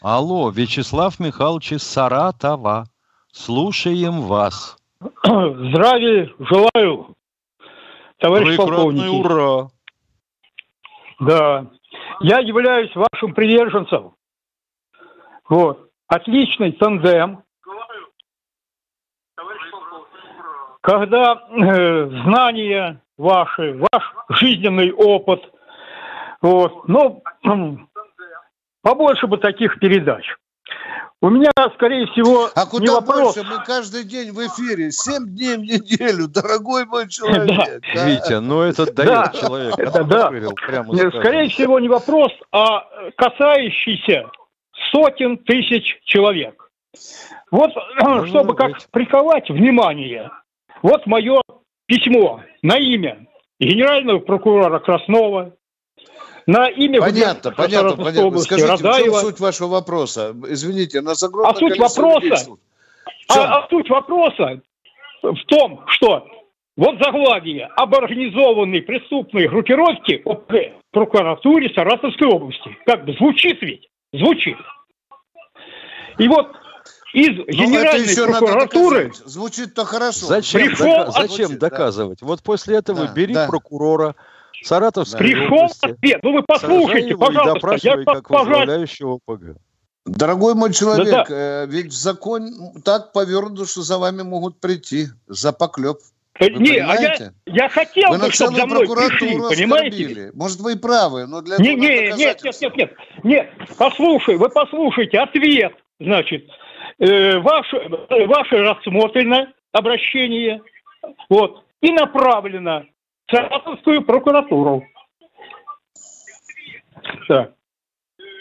[0.00, 2.88] Алло, Вячеслав Михайлович из Саратова.
[3.32, 4.76] Слушаем вас.
[5.24, 7.14] Здравия желаю,
[8.22, 9.24] товарищ полковник.
[9.24, 9.68] ура!
[11.20, 11.66] Да.
[12.20, 14.14] Я являюсь вашим приверженцем.
[15.48, 15.90] Вот.
[16.06, 17.42] Отличный тандем.
[20.80, 25.42] Когда э, знания ваши, ваш жизненный опыт,
[26.40, 27.22] вот, ну,
[28.82, 30.24] побольше бы таких передач.
[31.22, 33.36] У меня, скорее всего, А не куда вопрос.
[33.36, 33.48] больше?
[33.48, 34.90] Мы каждый день в эфире.
[34.90, 37.80] Семь дней в неделю, дорогой мой человек.
[37.94, 39.78] Витя, ну это Да, дает человек.
[39.78, 40.30] это да.
[40.30, 41.12] Не, скажем.
[41.20, 44.30] Скорее всего, не вопрос, а э, касающийся
[44.90, 46.70] сотен тысяч человек.
[47.52, 50.28] Вот, Может чтобы как приковать внимание,
[50.82, 51.40] вот мое
[51.86, 53.26] письмо на имя
[53.60, 55.54] генерального прокурора Краснова,
[56.46, 58.26] на имя Понятно, понятно, понятно.
[58.26, 59.18] области Скажите, в чем Радаева.
[59.20, 60.34] суть вашего вопроса?
[60.48, 62.50] Извините, нас огромное А суть вопроса-?
[63.28, 64.60] А, а суть вопроса
[65.22, 66.26] в том, что
[66.76, 72.76] вот заглавие об организованной преступной группировке ОПГ в прокуратуре Саратовской области.
[72.86, 73.88] Как бы звучит ведь?
[74.12, 74.56] Звучит.
[76.18, 76.48] И вот
[77.14, 79.12] из Ну, это Генеральной прокуратуры.
[79.24, 80.26] Звучит-то хорошо.
[80.26, 81.70] Зачем, Пришел дока- зачем Звучит, да.
[81.70, 82.22] доказывать?
[82.22, 83.46] Вот после этого Да, бери да.
[83.48, 84.14] прокурора
[84.64, 86.20] Саратовской пришел области, ответ.
[86.22, 87.76] Ну вы послушайте, его и пожалуйста.
[87.82, 89.56] Я как возглавляющего ОПГ.
[90.04, 91.62] Дорогой мой человек, Да-да.
[91.62, 92.50] э, ведь закон
[92.84, 95.98] так повернут, что за вами могут прийти за поклеп.
[96.40, 99.48] Э, Вы Не, а я, я хотел Вы бы, на чтобы за мной пришли, прокуратуру
[99.50, 99.96] понимаете?
[99.96, 100.30] оскорбили.
[100.34, 103.50] Может, вы и правы, но для Не, этого не, надо нет, нет, нет, нет, нет.
[103.78, 106.46] Послушай, вы послушайте ответ, значит,
[106.98, 110.62] э, ваше, э, ваше рассмотрено обращение,
[111.28, 112.84] вот, и направлено
[113.32, 114.84] Саратовскую прокуратуру.
[117.26, 117.54] Так.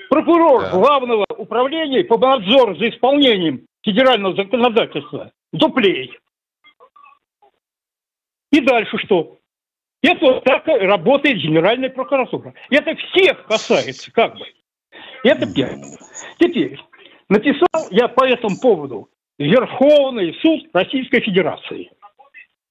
[0.10, 0.74] Прокурор Так.
[0.74, 6.20] Главного управления по надзору за исполнением федерального законодательства Дуплей.
[8.52, 9.38] И дальше что?
[10.04, 12.54] Это вот так работает Генеральная прокуратура.
[12.70, 14.46] Это всех касается, как бы.
[15.24, 15.98] Это первое.
[16.38, 16.78] Теперь,
[17.30, 21.92] написал я по этому поводу Верховный суд Российской Федерации.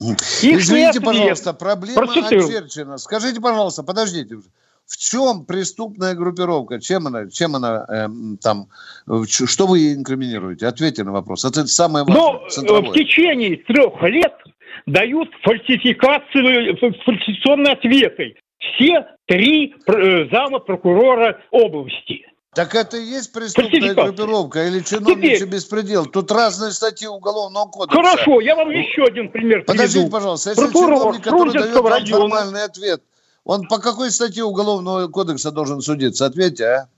[0.00, 2.46] Их Извините, пожалуйста, проблема Процитирую.
[2.46, 2.98] очерчена.
[2.98, 4.36] Скажите, пожалуйста, подождите.
[4.36, 4.48] уже.
[4.86, 6.80] В чем преступная группировка?
[6.80, 8.66] Чем она, чем она эм, там,
[9.26, 10.66] что вы ей инкриминируете?
[10.66, 11.44] Ответьте на вопрос.
[11.44, 14.34] Это самое важное, Но в течение трех лет
[14.86, 18.34] дают фальсификацию, фальсификационные ответы.
[18.58, 22.26] Все три э, зама прокурора области.
[22.52, 26.06] Так это и есть преступная группировка или чиновничий Теперь- беспредел?
[26.06, 28.02] Тут разные статьи Уголовного кодекса.
[28.02, 30.10] Хорошо, я вам еще один пример Подождите, приведу.
[30.10, 32.18] пожалуйста, если Прокурор чиновник, который дает вам района.
[32.18, 33.02] формальный ответ,
[33.44, 36.26] он по какой статье Уголовного кодекса должен судиться?
[36.26, 36.88] Ответьте, а?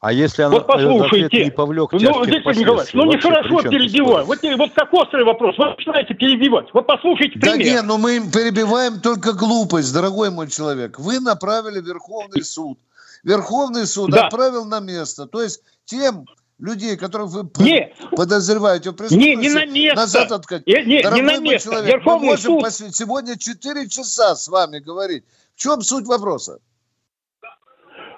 [0.00, 1.44] А если она Вот послушайте.
[1.44, 4.26] не повлек Ну, Виктор Николаевич, ну нехорошо перебивать.
[4.26, 5.56] Вот, вот как острый вопрос.
[5.56, 6.66] Вы начинаете перебивать.
[6.74, 7.66] Вот послушайте Да пример.
[7.76, 10.98] не, ну мы им перебиваем только глупость, дорогой мой человек.
[10.98, 12.78] Вы направили Верховный суд.
[13.24, 14.26] Верховный суд Да.
[14.26, 15.26] отправил на место.
[15.26, 16.26] То есть тем
[16.58, 19.96] людей, которых вы Не, подозреваете в не, преступности, не на место.
[19.96, 20.68] назад откатить.
[20.68, 21.70] Э, не, не Дорогой на мой место.
[21.70, 22.62] человек, мы Верховный можем суд.
[22.62, 25.24] посвятить сегодня 4 часа с вами говорить.
[25.56, 26.58] В чем суть вопроса?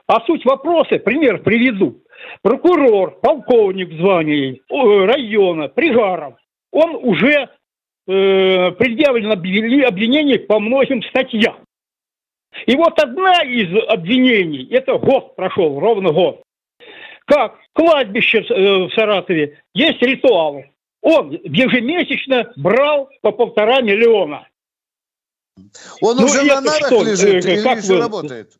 [0.06, 2.02] А суть вопроса, пример приведу.
[2.42, 6.34] Прокурор, полковник э, района, Пригаров,
[6.70, 7.48] он уже
[8.06, 11.56] э, предъявлен обвини- обвинение по многим статьям.
[12.66, 16.42] И вот одна из обвинений, это год прошел, ровно год,
[17.26, 20.64] как кладбище э, в Саратове, есть ритуал.
[21.02, 24.48] Он ежемесячно брал по полтора миллиона.
[26.00, 28.50] Он Ну, уже на нарах что, лежит э, или как еще вы- работает?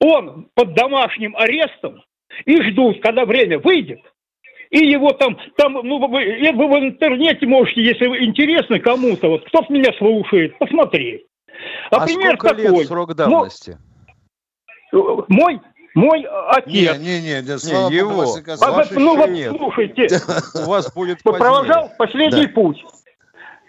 [0.00, 2.02] Он под домашним арестом
[2.44, 4.00] и ждут, когда время выйдет.
[4.70, 6.08] И его там, там, ну, вы,
[6.52, 11.26] вы в интернете можете, если интересно кому-то, вот кто меня слушает, посмотреть.
[11.90, 12.78] А, А пример сколько такой.
[12.78, 13.78] лет срок давности?
[14.92, 15.60] Ну, мой,
[15.94, 16.98] мой Не, отец.
[16.98, 18.38] не, не, да, слава богу, его.
[18.38, 19.56] и А ну вот нет.
[19.56, 20.08] слушайте,
[20.64, 22.84] У вас будет провожал последний путь.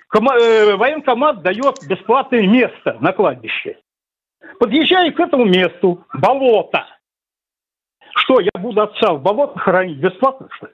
[0.09, 3.77] Кома- э, военкомат дает бесплатное место на кладбище.
[4.59, 6.85] Подъезжаю к этому месту, болото.
[8.15, 10.73] Что, я буду отца в болото хоронить бесплатно, что ли?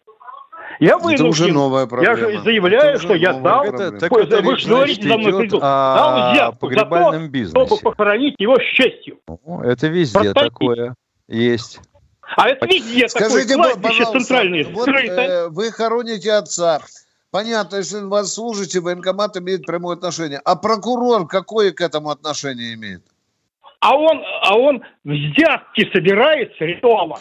[0.79, 1.27] Я Это вынужден.
[1.27, 2.17] уже новая проблема.
[2.17, 3.63] Я же заявляю, Это что я дал.
[3.65, 5.59] Это, так Ой, это вы речь, же говорите, значит, идет придут.
[5.63, 7.83] о Дал погребальном чтобы бизнесе.
[7.83, 9.19] похоронить его с честью.
[9.27, 10.39] Ну, Это везде Простите.
[10.39, 10.95] такое
[11.27, 11.79] есть.
[12.37, 16.79] А это везде Скажите, такое кладбище пожалуйста, центральное вот э, вы хороните отца.
[17.31, 20.39] Понятно, если вас служите, военкомат имеет прямое отношение.
[20.45, 23.03] А прокурор какое к этому отношение имеет?
[23.81, 27.19] А он, а он взятки собирает с ритуала.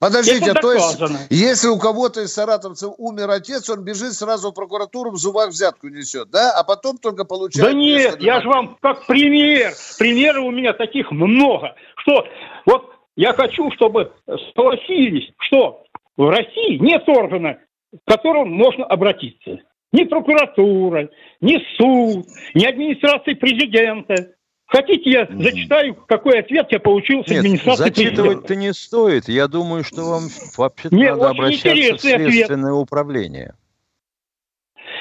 [0.00, 4.54] Подождите, Это то есть, если у кого-то из саратовцев умер отец, он бежит сразу в
[4.54, 6.52] прокуратуру, в зубах взятку несет, да?
[6.56, 7.72] А потом только получает...
[7.72, 9.72] Да нет, я же вам как пример.
[9.98, 11.74] Примеров у меня таких много.
[11.96, 12.24] Что
[12.64, 14.12] вот я хочу, чтобы
[14.54, 15.82] согласились, что
[16.16, 17.58] в России нет органа,
[17.92, 19.58] к которому можно обратиться.
[19.90, 21.08] Ни прокуратура,
[21.40, 24.32] ни суд, ни администрация президента.
[24.68, 29.26] Хотите, я зачитаю, какой ответ я получил с Нет, администрации зачитывать-то не стоит.
[29.26, 30.24] Я думаю, что вам
[30.58, 32.32] вообще-то Мне надо обращаться в интересный ответ.
[32.32, 33.54] следственное управление.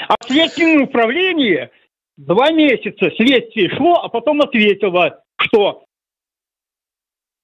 [0.07, 1.71] А следственное управление
[2.15, 5.83] два месяца следствие шло, а потом ответило, что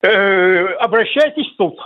[0.01, 1.78] э, обращайтесь в суд.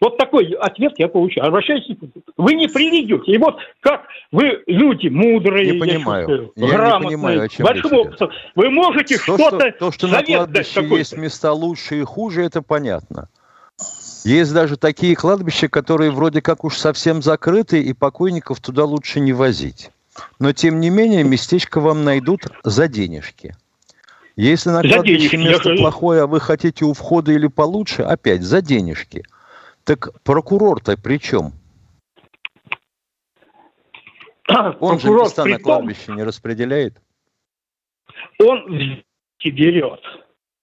[0.00, 1.42] Вот такой ответ я получил.
[1.44, 1.96] Обращайтесь.
[2.36, 3.32] Вы не приведете.
[3.32, 6.52] И вот как вы люди мудрые, Не я понимаю.
[6.54, 7.92] Я не грамотные, понимаю, о чем идет.
[7.92, 12.42] опыта, вы можете То, что-то что, то, что на кладбище есть места лучше и хуже,
[12.42, 13.28] это понятно.
[14.24, 19.32] Есть даже такие кладбища, которые вроде как уж совсем закрыты, и покойников туда лучше не
[19.32, 19.90] возить.
[20.38, 23.54] Но, тем не менее, местечко вам найдут за денежки.
[24.34, 29.22] Если на кладбище место плохое, а вы хотите у входа или получше, опять за денежки.
[29.86, 31.52] Так прокурор-то при чем?
[34.80, 37.00] Он же места на том, кладбище не распределяет.
[38.40, 40.00] он взятки берет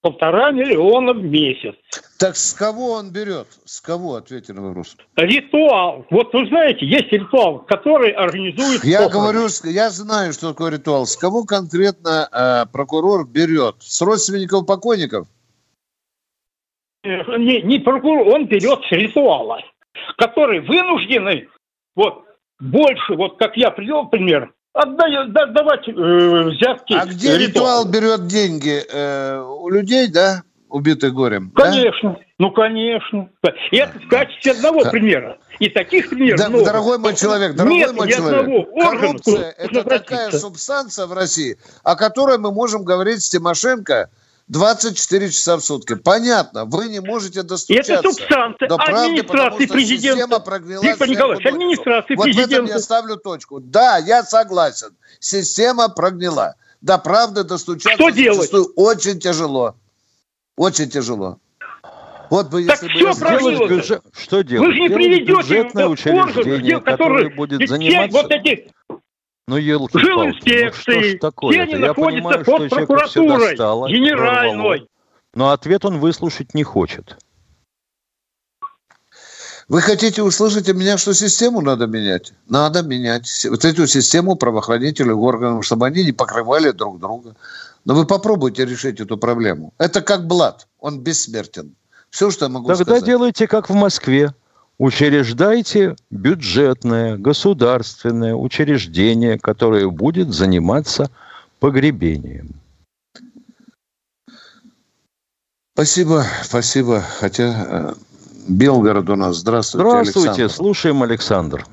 [0.01, 1.76] полтора миллиона в месяц.
[2.19, 3.47] Так с кого он берет?
[3.63, 4.15] С кого?
[4.15, 4.97] Ответьте на вопрос.
[5.15, 6.05] Ритуал.
[6.09, 8.84] Вот вы знаете, есть ритуал, который организует...
[8.84, 9.32] Я похороны.
[9.32, 11.05] говорю, я знаю, что такое ритуал.
[11.05, 13.78] С кого конкретно э, прокурор берет?
[13.80, 15.28] С родственников покойников?
[17.04, 19.60] Э, Не, не прокурор, он берет с ритуала,
[20.18, 21.47] который вынуждены,
[21.95, 22.24] вот,
[22.60, 26.93] больше, вот как я привел пример, да- давать э, взятки.
[26.93, 28.82] А где ритуал берет деньги?
[28.91, 30.43] Э, у людей, да?
[30.70, 31.51] Убитых горем?
[31.54, 31.66] да?
[31.66, 33.30] Конечно, ну конечно.
[33.70, 35.38] И это в качестве одного примера.
[35.60, 36.66] И таких примеров Да, много.
[36.66, 42.39] дорогой мой человек, дорогой Нет мой человек, коррупция это такая субстанция в России, о которой
[42.39, 44.10] мы можем говорить с Тимошенко
[44.47, 45.95] 24 часа в сутки.
[45.95, 47.93] Понятно, вы не можете достучаться.
[47.93, 50.17] Это субстанция до правды, администрации президента.
[50.19, 52.79] Система прогнила Виктор Николаевич, администрации вот в этом я президента.
[52.79, 53.59] ставлю точку.
[53.61, 54.89] Да, я согласен.
[55.19, 56.55] Система прогнила.
[56.81, 58.51] До правды достучаться Что делать?
[58.75, 59.75] очень тяжело.
[60.57, 61.37] Очень тяжело.
[62.29, 63.67] Вот бы Так если бы я знал, прогнило.
[63.67, 64.67] Бюджет- Что делать?
[64.67, 68.21] Вы же не приведете бюджетное вот орган, учреждение, где- которое который будет все заниматься...
[68.21, 68.71] вот эти
[69.47, 73.89] Ну, елки жил ну инспекции, такое все они Я находятся понимаю, что под прокуратурой, достало,
[73.89, 74.53] генеральной.
[74.53, 74.87] прорвало,
[75.33, 77.17] но ответ он выслушать не хочет.
[79.67, 82.33] Вы хотите услышать от меня, что систему надо менять?
[82.47, 83.45] Надо менять.
[83.49, 87.35] Вот эту систему правоохранительных органов, чтобы они не покрывали друг друга.
[87.85, 89.73] Но вы попробуйте решить эту проблему.
[89.77, 90.67] Это как блат.
[90.79, 91.75] Он бессмертен.
[92.09, 93.05] Все, что я могу Тогда сказать.
[93.05, 94.33] делайте, как в Москве.
[94.80, 101.11] Учреждайте бюджетное, государственное учреждение, которое будет заниматься
[101.59, 102.49] погребением.
[105.76, 107.01] Спасибо, спасибо.
[107.01, 107.93] Хотя э,
[108.49, 109.38] Белгород у нас.
[109.38, 110.53] Здравствуйте, Здравствуйте, Александр.
[110.53, 111.65] слушаем, Александр.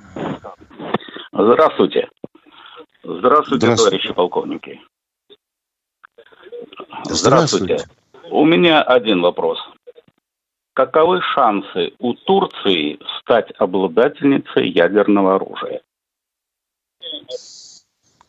[1.33, 2.09] Здравствуйте.
[3.03, 3.77] Здравствуйте, Здравствуйте.
[3.77, 4.81] товарищи полковники.
[7.05, 7.79] Здравствуйте.
[8.31, 9.59] У меня один вопрос.
[10.81, 15.83] Каковы шансы у Турции стать обладательницей ядерного оружия?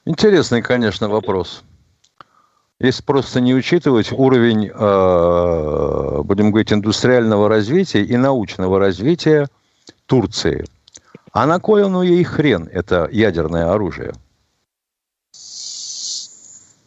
[0.03, 1.63] Интересный, конечно, вопрос.
[2.77, 9.47] Если просто не учитывать уровень, э, будем говорить, индустриального развития и научного развития
[10.05, 10.65] Турции.
[11.31, 14.11] А на кой оно ей хрен, это ядерное оружие?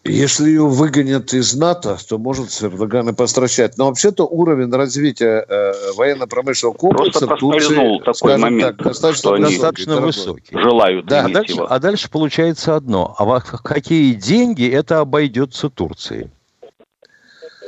[0.06, 3.78] Если ее выгонят из НАТО, то может с Эрдоган и постращать.
[3.78, 10.00] Но вообще-то уровень развития э, военно-промышленного комплекса Просто Турции, такой момент, так, достаточно что Достаточно
[10.02, 10.58] высокий.
[10.58, 11.72] Желают Да, А дальше, его.
[11.72, 13.14] а дальше получается одно.
[13.16, 16.30] А во какие деньги это обойдется Турции?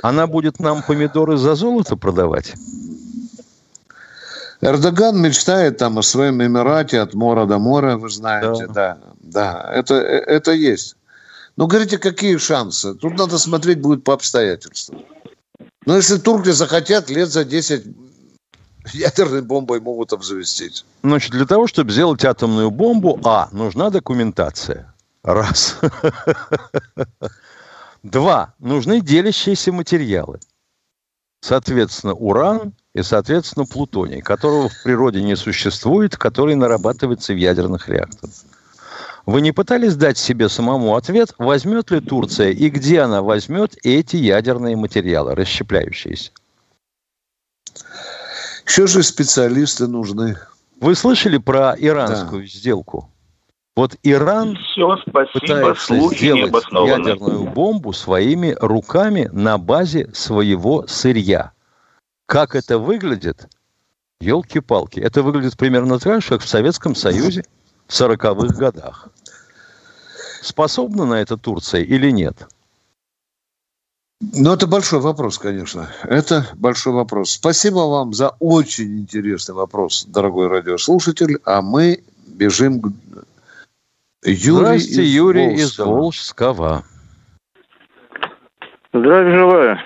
[0.03, 2.53] Она будет нам помидоры за золото продавать?
[4.61, 9.95] Эрдоган мечтает там о своем Эмирате от мора до мора, вы знаете, да, да, это,
[9.95, 10.96] э, это есть.
[11.57, 12.95] Но говорите, какие шансы?
[12.95, 15.03] Тут надо смотреть будет по обстоятельствам.
[15.87, 17.85] Но если турки захотят, лет за 10
[18.93, 20.85] ядерной бомбой могут обзавестись.
[21.03, 24.93] Значит, для того, чтобы сделать атомную бомбу, а, нужна документация.
[25.23, 25.79] Раз.
[28.03, 28.55] Два.
[28.59, 30.39] Нужны делящиеся материалы.
[31.41, 38.35] Соответственно, уран и, соответственно, плутоний, которого в природе не существует, который нарабатывается в ядерных реакторах.
[39.27, 44.15] Вы не пытались дать себе самому ответ, возьмет ли Турция и где она возьмет эти
[44.15, 46.31] ядерные материалы, расщепляющиеся?
[48.65, 50.37] Еще же специалисты нужны.
[50.81, 53.11] Вы слышали про иранскую сделку?
[53.75, 61.53] Вот Иран Все, спасибо, пытается сделать ядерную бомбу своими руками на базе своего сырья.
[62.27, 63.49] Как это выглядит?
[64.21, 65.01] Елки-палки.
[65.01, 67.45] Это выглядит примерно так же, как в Советском Союзе
[67.87, 69.11] в 40-х годах.
[70.47, 72.47] Способна на это Турция или нет?
[74.21, 75.91] Ну, это большой вопрос, конечно.
[76.05, 77.33] Это большой вопрос.
[77.33, 81.39] Спасибо вам за очень интересный вопрос, дорогой радиослушатель.
[81.45, 82.93] А мы бежим к
[84.23, 85.65] Юрий Здравствуйте, из Юрий Волжского.
[85.65, 86.85] из Волжского.
[88.93, 89.79] Здравия желаю.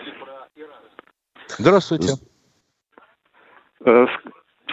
[1.59, 2.15] Здравствуйте.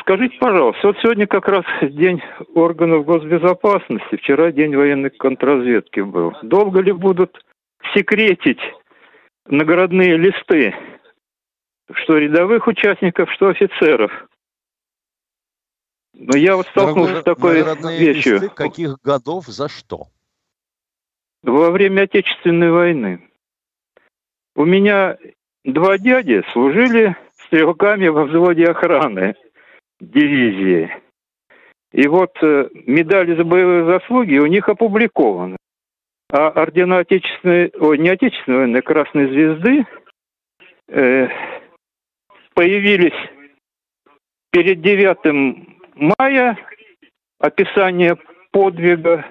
[0.08, 2.22] Скажите, пожалуйста, вот сегодня как раз день
[2.56, 6.32] органов госбезопасности, вчера день военной контрразведки был.
[6.44, 7.44] Долго ли будут
[7.94, 8.62] секретить
[9.48, 10.74] наградные листы,
[11.92, 14.10] что рядовых участников, что офицеров.
[16.14, 17.64] Но я вот столкнулся с такой
[18.00, 18.36] вещью.
[18.36, 20.06] Листы каких годов, за что?
[21.44, 23.30] Во время Отечественной войны.
[24.56, 25.18] У меня
[25.66, 29.36] два дяди служили стрелками во взводе охраны
[30.00, 30.92] дивизии.
[31.92, 35.58] И вот э, медали за боевые заслуги у них опубликованы.
[36.30, 39.86] А ордена Отечественной, ой, не Отечественной военной Красной Звезды
[40.90, 41.28] э,
[42.54, 43.14] появились
[44.52, 46.58] перед 9 мая,
[47.40, 48.18] описание
[48.52, 49.26] подвига,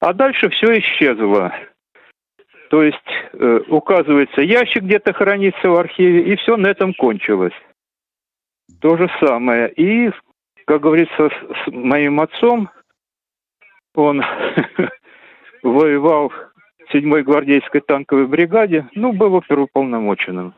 [0.00, 1.54] а дальше все исчезло.
[2.70, 2.98] То есть
[3.32, 7.54] э, указывается, ящик где-то хранится в архиве, и все на этом кончилось.
[8.84, 9.72] То же самое.
[9.72, 10.10] И,
[10.66, 12.68] как говорится, с моим отцом,
[13.94, 14.22] он
[15.62, 20.52] воевал в 7-й гвардейской танковой бригаде, ну, был оперуполномоченным.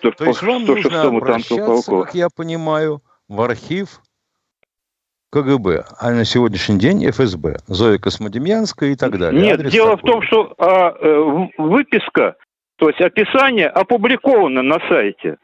[0.00, 4.00] То есть вам нужно обращаться, как я понимаю, в архив
[5.32, 9.42] КГБ, а на сегодняшний день ФСБ, Зоя Космодемьянская и так далее.
[9.42, 10.02] Нет, Адрес дело такой.
[10.02, 12.36] в том, что а, э, выписка,
[12.76, 15.36] то есть описание опубликовано на сайте.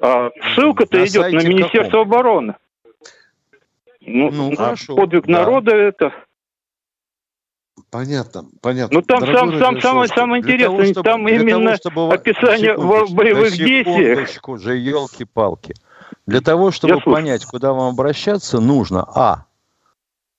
[0.00, 2.00] А ссылка-то идет на Министерство каком?
[2.00, 2.54] обороны.
[4.00, 4.96] Ну, ну хорошо.
[4.96, 5.32] Подвиг да.
[5.32, 6.12] народа это.
[7.90, 8.98] Понятно, понятно.
[8.98, 12.14] Ну там сам, сам, самое, самое интересное, того, чтобы, там именно того, чтобы...
[12.14, 14.60] описание боевых действиях.
[14.60, 15.74] же, елки-палки.
[16.26, 17.50] Для того, чтобы Я понять, слушаю.
[17.50, 19.46] куда вам обращаться, нужно, а,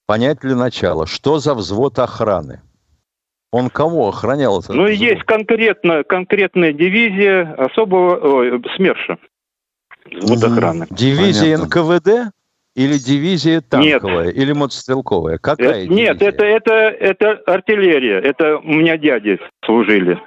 [0.06, 2.62] понять для начала, что за взвод охраны.
[3.50, 4.60] Он кого охранял?
[4.60, 4.98] Этот ну, взвод?
[4.98, 9.18] есть конкретно, конкретная дивизия особого ой, СМЕРШа.
[10.10, 10.52] Взвод угу.
[10.52, 10.86] охраны.
[10.90, 11.82] Дивизия Понятно.
[11.82, 12.34] НКВД?
[12.74, 14.36] Или дивизия танковая, нет.
[14.36, 15.36] или мотострелковая?
[15.36, 18.18] Какая это, Нет, это, это, это артиллерия.
[18.18, 20.18] Это у меня дяди служили.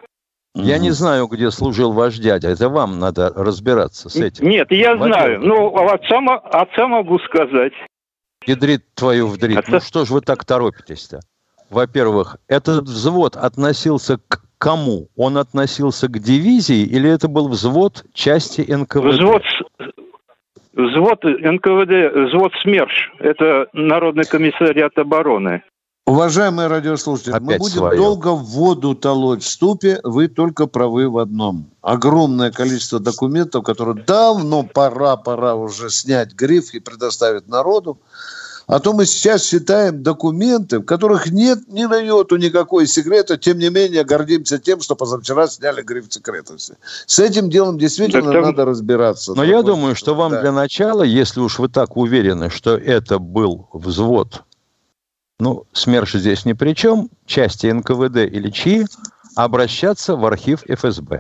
[0.53, 2.49] Я не знаю, где служил ваш дядя.
[2.49, 4.47] Это вам надо разбираться с этим.
[4.47, 5.41] Нет, я знаю.
[5.41, 7.73] Ну, отца, отца могу сказать.
[8.45, 9.57] Ядрит твою вдрит.
[9.57, 9.71] Отца...
[9.71, 11.21] Ну что ж вы так торопитесь-то?
[11.69, 15.07] Во-первых, этот взвод относился к кому?
[15.15, 19.05] Он относился к дивизии или это был взвод части НКВД?
[19.05, 19.43] Взвод,
[20.73, 25.63] Взвод НКВД, взвод СМЕРШ, это Народный комиссариат обороны.
[26.05, 27.97] Уважаемые радиослушатели, Опять мы будем свое.
[27.97, 31.71] долго в воду толоть в ступе, вы только правы в одном.
[31.81, 37.97] Огромное количество документов, которые давно пора, пора уже снять гриф и предоставить народу.
[38.68, 43.59] А то мы сейчас считаем документы, в которых нет ни на йоту никакой секрета, тем
[43.59, 46.78] не менее гордимся тем, что позавчера сняли гриф секретности.
[47.05, 48.41] С этим делом действительно там...
[48.41, 49.34] надо разбираться.
[49.36, 50.41] Но я думаю, что вам да.
[50.41, 54.43] для начала, если уж вы так уверены, что это был взвод,
[55.39, 58.86] ну, СМЕРШ здесь ни при чем, части НКВД или чьи,
[59.36, 61.20] обращаться в архив ФСБ.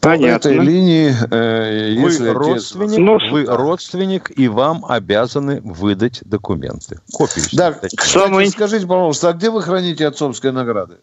[0.00, 0.50] Понятно.
[0.50, 7.00] По этой линии, э, если вы родственник, ну, вы родственник, и вам обязаны выдать документы.
[7.12, 7.44] Копию.
[7.52, 8.46] Да, кстати, Самый...
[8.48, 10.98] скажите, пожалуйста, а где вы храните отцовские награды?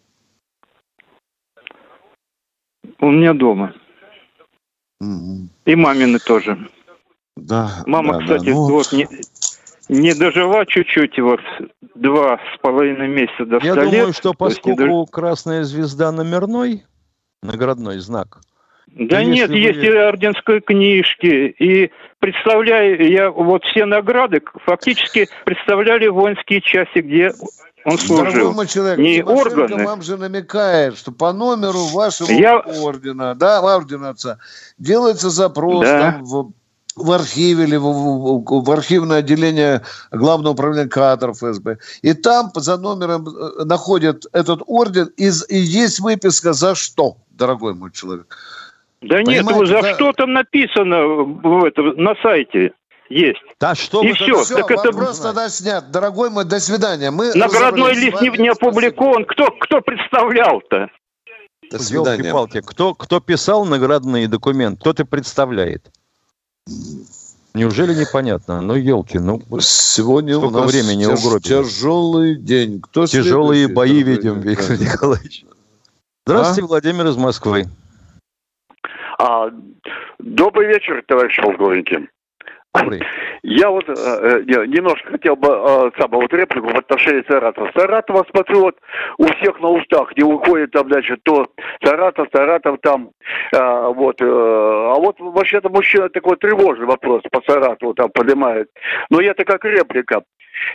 [3.00, 3.72] У меня дома.
[5.02, 5.48] Mm-hmm.
[5.64, 6.68] И мамины тоже.
[7.36, 7.82] Да.
[7.86, 8.50] Мама, да, кстати, да.
[8.50, 8.70] Ну...
[8.70, 9.08] вот не,
[9.88, 11.40] не дожила чуть-чуть, вот
[11.94, 15.08] два с половиной месяца до Я думаю, что поскольку дож...
[15.10, 16.84] красная звезда номерной,
[17.42, 18.40] наградной знак,
[18.92, 19.56] да нет, вы...
[19.56, 27.32] есть и орденской книжки, и представляю, я вот все награды фактически представляли воинские части, где
[27.84, 28.32] он служил.
[28.32, 29.84] Дорогой человек, не органы.
[29.84, 32.58] вам же намекает, что по номеру вашего я...
[32.58, 34.38] ордена, да, ордена отца,
[34.78, 36.12] делается запрос да.
[36.12, 36.52] там, в,
[36.96, 41.78] в архиве или в, в, в архивное отделение Главного управления кадров ФСБ.
[42.02, 47.74] И там за номером э, находят этот орден, и, и есть выписка за что, дорогой
[47.74, 48.36] мой человек.
[49.02, 49.94] Да нет, за да...
[49.94, 52.72] что там написано в это, на сайте
[53.08, 53.40] есть.
[53.58, 54.42] Да что И все.
[54.44, 54.56] все.
[54.56, 55.90] Так это вопрос тогда снят.
[55.90, 57.10] Дорогой мой, до свидания.
[57.10, 59.24] Мы Наградной лист не, не опубликован.
[59.24, 60.88] Кто, кто представлял-то?
[61.70, 62.32] До свидания.
[62.32, 65.90] палки кто, кто писал наградные документы, кто ты представляет?
[67.54, 68.60] Неужели непонятно?
[68.60, 69.40] Ну, елки, ну...
[69.60, 72.80] Сегодня у нас времени тяж, тяжелый день.
[72.80, 75.44] Кто Тяжелые бои ведем, Виктор Николаевич.
[76.26, 77.66] Здравствуйте, Владимир из Москвы.
[79.22, 79.50] А,
[80.18, 82.08] добрый вечер, товарищ полковники.
[82.72, 83.02] Добрый.
[83.42, 87.70] Я вот э, э, немножко хотел бы э, самую вот реплику в отношении Саратова.
[87.76, 88.78] Саратова, смотрю, вот
[89.18, 91.46] у всех на устах, не выходит там, значит, то
[91.84, 93.10] Саратов, Саратов там,
[93.52, 94.22] э, вот.
[94.22, 98.70] Э, а вот вообще-то мужчина такой тревожный вопрос по Саратову там поднимает.
[99.10, 100.22] Но это как реплика.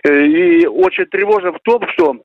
[0.03, 2.17] Э, и очень тревожно в том, что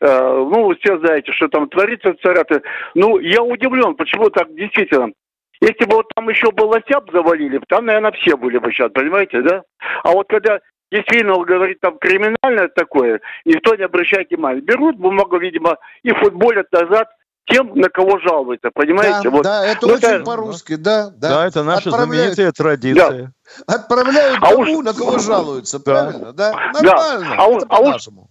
[0.00, 2.62] э, ну, вы все знаете, что там творится в Саратове.
[2.96, 5.12] Ну, я удивлен, почему так действительно.
[5.60, 9.42] Если бы вот там еще был Лосяб завалили, там, наверное, все были бы сейчас, понимаете,
[9.42, 9.62] да?
[10.04, 10.58] А вот когда
[10.90, 14.60] действительно, говорит, там криминальное такое, никто не обращает внимания.
[14.60, 17.08] Берут бумагу, видимо, и футболят назад
[17.46, 19.20] тем, на кого жалуются, понимаете?
[19.24, 19.42] Да, вот.
[19.42, 21.28] да это Ну, очень это- по-русски, да, да.
[21.28, 23.32] Да, это наша Отправляют- знаменитая традиция.
[23.66, 25.84] Отправляют А тому, уж- на кого жалуются, Да.
[25.84, 26.52] правильно, да?
[26.80, 26.82] Да.
[26.82, 28.29] Нормально, А уж- а уж- по-нашему.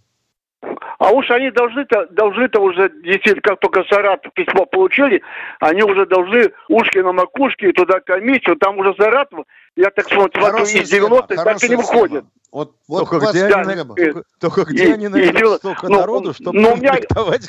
[1.09, 5.23] А уж они должны-то, должны-то уже, действительно, как только Саратов письмо получили,
[5.59, 9.45] они уже должны ушки на макушке, и туда комиссию, там уже Саратов,
[9.75, 12.25] я так смотрю, из 90-х схема, так и не выходит.
[12.51, 13.95] Вот, вот Только где, они, проблема.
[13.97, 16.95] э, только, где и- они и найдут дело- столько ну, народу, чтобы ну, меня-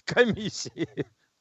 [0.07, 0.89] комиссии?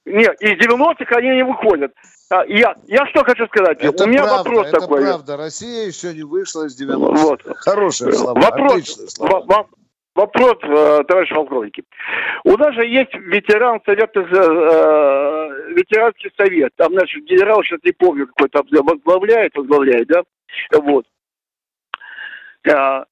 [0.06, 1.94] Нет, из 90-х они не выходят.
[2.32, 3.78] А, я, я что хочу сказать?
[3.80, 5.02] Это У меня правда, вопрос это такой.
[5.04, 5.38] правда.
[5.38, 7.22] Россия еще не вышла из 90-х.
[7.22, 7.42] Вот.
[7.58, 9.44] Хорошие слова, Вопрос, отличные слова.
[9.46, 9.68] во-
[10.20, 11.84] вопрос, э, товарищ полковники.
[12.44, 16.72] У нас же есть ветеран совета, э, ветеранский совет.
[16.76, 20.24] Там, значит, генерал, сейчас не помню, какой там возглавляет, возглавляет, да?
[20.74, 21.06] Вот.
[22.70, 23.06] А,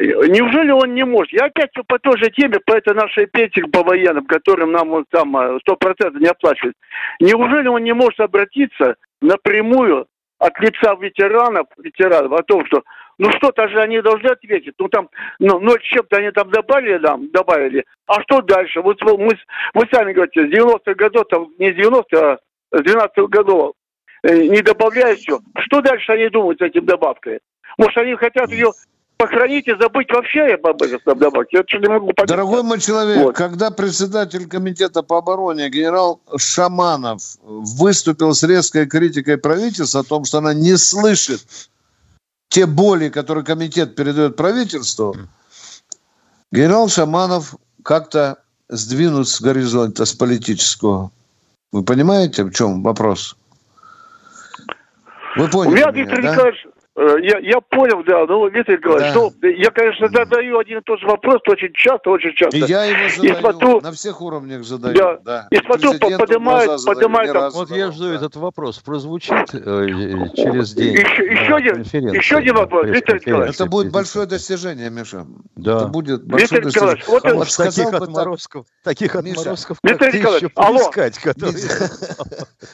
[0.00, 1.32] Неужели он не может?
[1.32, 4.90] Я опять всё по той же теме, по этой нашей пенсии по военным, которым нам
[4.90, 6.76] вот там э, сто процентов не оплачивают.
[7.18, 10.06] Неужели он не может обратиться напрямую
[10.38, 12.84] от лица ветеранов, ветеранов о том, что
[13.18, 14.74] ну что-то же они должны ответить.
[14.78, 15.08] Ну там,
[15.38, 17.84] ну, ну чем-то они там добавили нам, добавили.
[18.06, 18.80] А что дальше?
[18.80, 19.36] Вот мы,
[19.74, 22.38] вы сами говорите, с 90-х годов, там не с 90 а
[22.70, 23.72] с 12-х годов
[24.22, 25.40] э, не добавляют все.
[25.58, 27.40] Что дальше они думают с этим добавкой?
[27.76, 28.72] Может, они хотят ее
[29.16, 31.58] похоронить и забыть вообще об этом добавке?
[31.58, 32.28] Я что не могу понять.
[32.28, 33.36] Дорогой мой человек, Вот.
[33.36, 40.38] когда председатель комитета по обороне генерал Шаманов выступил с резкой критикой правительства о том, что
[40.38, 41.40] она не слышит
[42.48, 45.16] те боли, которые комитет передает правительству,
[46.50, 48.38] генерал Шаманов как-то
[48.68, 51.10] сдвинут с горизонта, с политического.
[51.72, 53.36] Вы понимаете, в чем вопрос?
[55.36, 56.32] Вы У поняли меня, меня, Виктор да?
[56.32, 56.66] Николаевич,
[57.22, 59.20] я, я понял, да, ну, Виктор Николаевич, Да.
[59.20, 62.56] ну, я, конечно, задаю один и тот же вопрос очень часто, очень часто.
[62.56, 64.94] И я его задаю, смотрю- на всех уровнях задаю.
[64.94, 65.18] Да.
[65.24, 65.48] Да.
[65.50, 68.14] И смотрю, поднимает- поднимает там- Вот задавал, я жду да.
[68.16, 68.78] этот вопрос.
[68.78, 69.86] Прозвучит э,
[70.34, 70.94] через день.
[70.94, 71.82] Еще- еще один-
[72.14, 73.54] еще один вопрос, Виктор Николаевич.
[73.56, 75.26] Это будет большое достижение, Миша.
[75.56, 75.76] Да.
[75.76, 76.94] Это будет большое Виктор достижение.
[76.96, 79.40] Николаевич, вот Потому Вот что таких отморозков, таких Миша.
[79.40, 80.78] отморозков, Виктор как ты Николаевич, еще алло.
[80.78, 81.54] поискать, которые...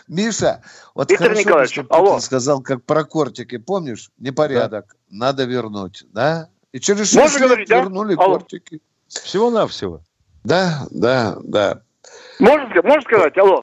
[0.08, 0.62] Миша,
[0.94, 2.20] вот Виктор хорошо, Николаевич, что алло.
[2.20, 4.10] сказал, как про кортики, помнишь?
[4.18, 6.48] Непорядок, надо вернуть, да?
[6.72, 7.80] И через Можно шесть лет говорить, да?
[7.80, 8.38] вернули Алло.
[8.38, 8.80] кортики.
[9.08, 10.00] Всего-навсего.
[10.44, 11.80] Да, да, да.
[12.38, 13.62] Можно, можно сказать, алло?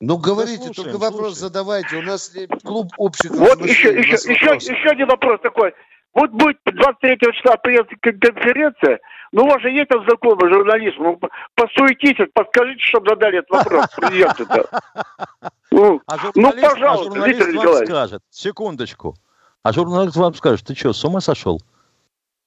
[0.00, 1.48] Ну, говорите, слушаем, только вопрос слушаем.
[1.48, 1.96] задавайте.
[1.96, 2.32] У нас
[2.64, 5.72] клуб общих Вот еще, еще, еще, еще один вопрос такой.
[6.14, 8.98] Вот будет 23 числа конференция,
[9.32, 13.50] ну, у вас же есть там знакомый журналист, ну, по- посуетитесь, подскажите, чтобы задали этот
[13.50, 14.68] вопрос президенту-то.
[15.70, 17.88] Ну, А ну, журналист, а пожалуйста, журналист Виктор Николаевич.
[17.88, 19.14] скажет, секундочку,
[19.62, 21.60] а журналист вам скажет, ты что, с ума сошел?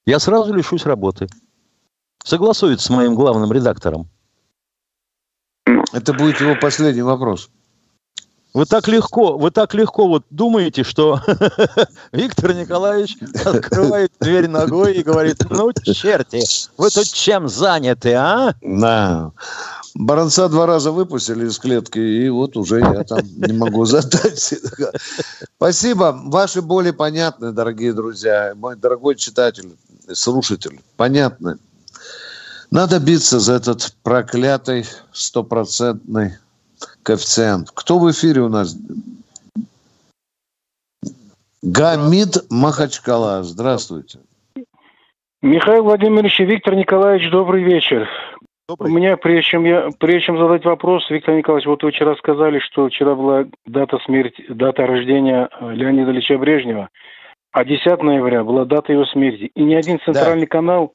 [0.06, 1.28] Я сразу лишусь работы.
[2.24, 4.08] Согласует с моим главным редактором.
[5.92, 7.50] Это будет его последний вопрос.
[8.54, 11.20] Вы так легко, вы так легко вот думаете, что
[12.12, 16.40] Виктор Николаевич открывает дверь ногой и говорит, ну, черти,
[16.78, 18.54] вы тут чем заняты, а?
[18.62, 19.32] Да.
[19.94, 24.54] Баранца два раза выпустили из клетки, и вот уже я там не могу задать.
[25.56, 26.20] Спасибо.
[26.24, 28.54] Ваши боли понятны, дорогие друзья.
[28.56, 29.76] Мой дорогой читатель,
[30.12, 31.58] слушатель, понятны.
[32.72, 36.38] Надо биться за этот проклятый стопроцентный
[37.04, 37.70] коэффициент.
[37.72, 38.76] Кто в эфире у нас?
[41.62, 43.44] Гамид Махачкала.
[43.44, 44.18] Здравствуйте.
[45.40, 48.08] Михаил Владимирович и Виктор Николаевич, добрый вечер.
[48.66, 52.60] У меня, прежде чем, я, прежде чем задать вопрос, Виктор Николаевич, вот вы вчера сказали,
[52.60, 56.88] что вчера была дата смерти, дата рождения э, Леонида Ильича Брежнева,
[57.52, 59.50] а 10 ноября была дата его смерти.
[59.54, 60.94] И ни один центральный канал,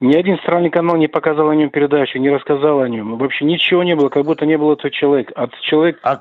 [0.00, 3.18] ни один центральный канал не показал о нем передачу, не рассказал о нем.
[3.18, 5.34] Вообще ничего не было, как будто не было этого человека.
[5.36, 6.14] А человек А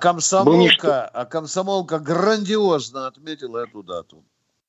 [0.44, 0.82] был ничто.
[0.82, 4.22] комсомолка, а комсомолка грандиозно отметила эту дату.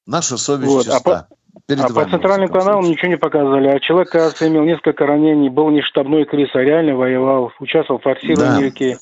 [0.06, 1.28] Наша совесть Вот, а чиста.
[1.66, 2.92] Перед а по вами, во центральным каналам случае.
[2.92, 3.68] ничего не показали.
[3.68, 8.04] А человек, кажется, имел несколько ранений, был не штабной крыс, а реально воевал, участвовал в
[8.04, 8.66] форсировании Да.
[8.66, 8.96] реки.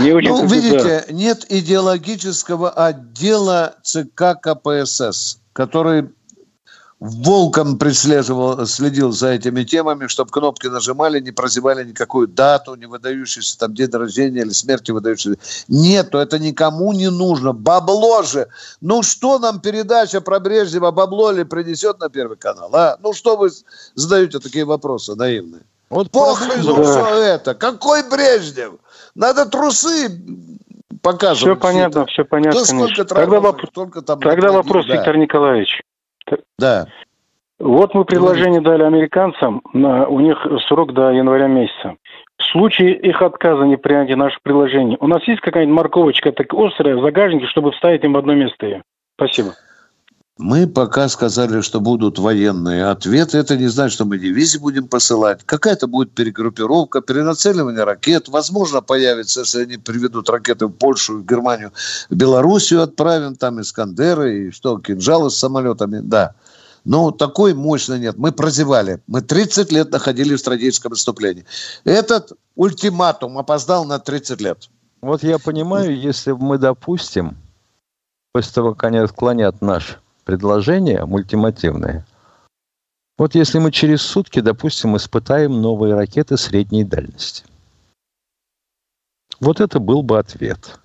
[0.00, 1.12] Не очень ну, видите, да.
[1.12, 6.08] нет идеологического отдела ЦК КПСС, который
[7.02, 13.58] волком преследовал, следил за этими темами, чтобы кнопки нажимали, не прозевали никакую дату, не выдающуюся
[13.58, 15.40] там день рождения или смерти выдающуюся.
[15.66, 17.52] Нету, это никому не нужно.
[17.52, 18.46] Бабло же.
[18.80, 22.70] Ну что нам передача про Брежнева, бабло ли принесет на Первый канал?
[22.72, 22.96] А?
[23.02, 23.50] Ну что вы
[23.94, 25.62] задаете такие вопросы наивные?
[25.90, 26.82] Вот Похрен да.
[26.84, 27.54] все это.
[27.54, 28.74] Какой Брежнев?
[29.16, 30.08] Надо трусы
[31.02, 31.38] показывать.
[31.38, 32.64] Все понятно, все понятно.
[32.64, 33.70] Сколько тогда вопрос,
[34.06, 34.94] там тогда вопрос, да.
[34.94, 35.82] Виктор Николаевич.
[36.58, 36.86] Да.
[37.58, 41.94] Вот мы предложение дали американцам, на, у них срок до января месяца.
[42.36, 46.96] В случае их отказа не принятия наших предложений, у нас есть какая-нибудь морковочка так острая
[46.96, 48.82] в загажнике, чтобы вставить им в одно место ее?
[49.16, 49.50] Спасибо.
[50.42, 53.38] Мы пока сказали, что будут военные ответы.
[53.38, 55.40] Это не значит, что мы дивизии будем посылать.
[55.46, 58.26] Какая-то будет перегруппировка, перенацеливание ракет.
[58.26, 61.70] Возможно, появится, если они приведут ракеты в Польшу, в Германию,
[62.10, 66.00] в Белоруссию отправим, там Искандеры и что, кинжалы с самолетами.
[66.00, 66.34] Да.
[66.84, 68.18] Но такой мощной нет.
[68.18, 69.00] Мы прозевали.
[69.06, 71.44] Мы 30 лет находились в стратегическом отступлении.
[71.84, 74.68] Этот ультиматум опоздал на 30 лет.
[75.02, 77.36] Вот я понимаю, если мы допустим,
[78.32, 82.06] после того, как они отклонят наш предложение мультимативное.
[83.18, 87.44] Вот если мы через сутки, допустим, испытаем новые ракеты средней дальности.
[89.40, 90.78] Вот это был бы ответ.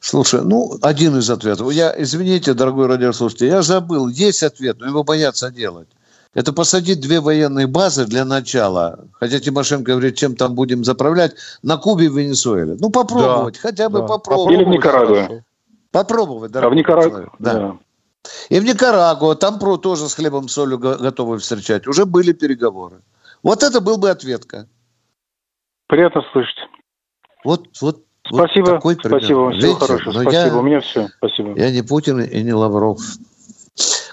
[0.00, 1.72] Слушай, ну, один из ответов.
[1.72, 4.08] Я, извините, дорогой радиослушатель, я забыл.
[4.08, 5.88] Есть ответ, но его боятся делать.
[6.32, 9.04] Это посадить две военные базы для начала.
[9.12, 12.76] Хотя Тимошенко говорит, чем там будем заправлять, на Кубе и Венесуэле.
[12.78, 14.06] Ну, попробовать, да, хотя бы да.
[14.06, 14.54] попробовать.
[14.54, 15.42] Или в Никарагуа.
[15.90, 16.64] Попробовать, да.
[16.64, 17.30] А в Никарагуа?
[17.38, 17.54] Да.
[17.54, 17.76] да.
[18.48, 21.86] И в Никарагуа, там про тоже с хлебом солью готовы встречать.
[21.86, 23.00] Уже были переговоры.
[23.42, 24.68] Вот это был бы ответка.
[25.88, 26.58] Приятно слышать.
[27.44, 31.58] Вот, вот Спасибо, вот такой спасибо, всего Видите, хорошего, спасибо, я, у меня все, спасибо.
[31.58, 33.00] Я не Путин и не Лавров.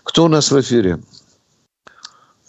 [0.03, 0.99] Кто у нас в эфире?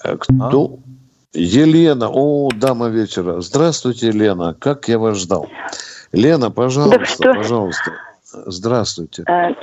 [0.02, 0.78] Э, кто?
[0.84, 0.88] А?
[1.34, 3.40] Елена, о, дама вечера.
[3.40, 5.48] Здравствуйте, Елена, как я вас ждал.
[6.12, 7.92] Лена, пожалуйста, да пожалуйста.
[8.30, 9.24] Здравствуйте.
[9.26, 9.54] Э,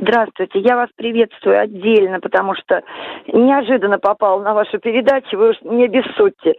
[0.00, 2.82] здравствуйте, я вас приветствую отдельно, потому что
[3.26, 6.54] неожиданно попал на вашу передачу, вы уж не обессудьте,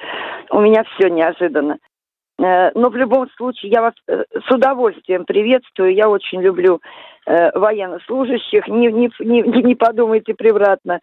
[0.51, 1.77] у меня все неожиданно.
[2.39, 6.81] Э, но в любом случае я вас э, с удовольствием приветствую, я очень люблю
[7.27, 9.09] военнослужащих, не, не,
[9.63, 10.99] не, подумайте превратно.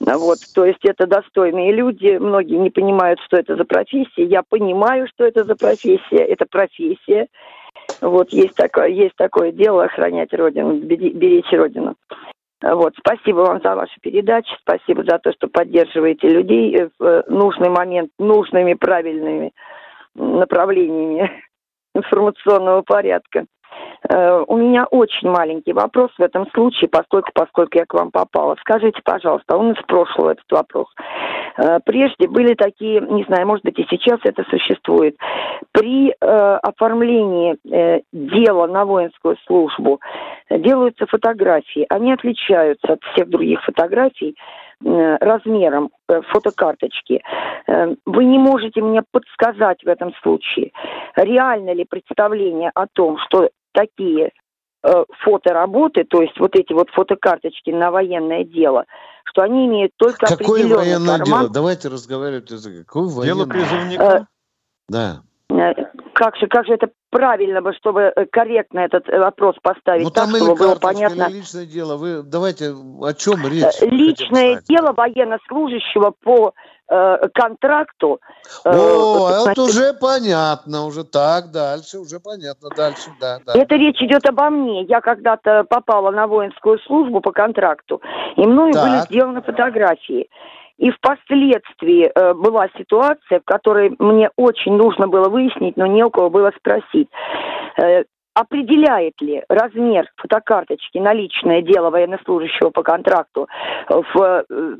[0.00, 4.24] Вот, то есть это достойные люди, многие не понимают, что это за профессия.
[4.24, 7.26] Я понимаю, что это за профессия, это профессия,
[8.00, 11.96] вот есть такое, есть такое дело охранять Родину, беречь Родину.
[12.60, 18.10] Вот, спасибо вам за вашу передачу, спасибо за то, что поддерживаете людей в нужный момент,
[18.18, 19.52] нужными, правильными
[20.14, 21.30] направлениями
[21.94, 23.46] информационного порядка.
[24.08, 28.56] Э, у меня очень маленький вопрос в этом случае, поскольку, поскольку я к вам попала.
[28.60, 30.86] Скажите, пожалуйста, он из прошлого этот вопрос.
[31.58, 35.16] Э, прежде были такие, не знаю, может быть и сейчас это существует,
[35.72, 37.58] при э, оформлении
[38.12, 40.00] дела на воинскую службу
[40.50, 41.86] делаются фотографии.
[41.90, 44.36] Они отличаются от всех других фотографий
[44.80, 47.20] размером фотокарточки.
[48.06, 50.70] Вы не можете мне подсказать в этом случае,
[51.16, 54.32] реально ли представление о том, что такие
[54.82, 58.84] э, фотоработы, то есть вот эти вот фотокарточки на военное дело,
[59.24, 61.26] что они имеют только Какое военное формат.
[61.26, 61.48] дело?
[61.50, 62.48] Давайте разговаривать.
[62.48, 64.02] Какое военное дело призывника?
[64.02, 64.20] Э,
[64.88, 65.22] да.
[65.50, 65.72] Э,
[66.14, 70.26] как же, как же это правильно бы, чтобы э, корректно этот вопрос поставить ну, так,
[70.26, 71.24] там чтобы было понятно.
[71.24, 71.96] Или личное дело.
[71.96, 73.80] Вы давайте о чем речь?
[73.80, 76.52] Личное дело военнослужащего по э,
[77.34, 78.20] контракту.
[78.64, 83.52] Э, О, значит, это уже понятно, уже так, дальше, уже понятно, дальше, да, да.
[83.54, 84.84] Это речь идет обо мне.
[84.84, 88.00] Я когда-то попала на воинскую службу по контракту,
[88.36, 88.84] и мною так.
[88.84, 90.28] были сделаны фотографии.
[90.78, 96.10] И впоследствии э, была ситуация, в которой мне очень нужно было выяснить, но не у
[96.10, 97.08] кого было спросить.
[97.76, 98.04] Э,
[98.38, 103.48] определяет ли размер фотокарточки на личное дело военнослужащего по контракту
[103.88, 104.76] в, э,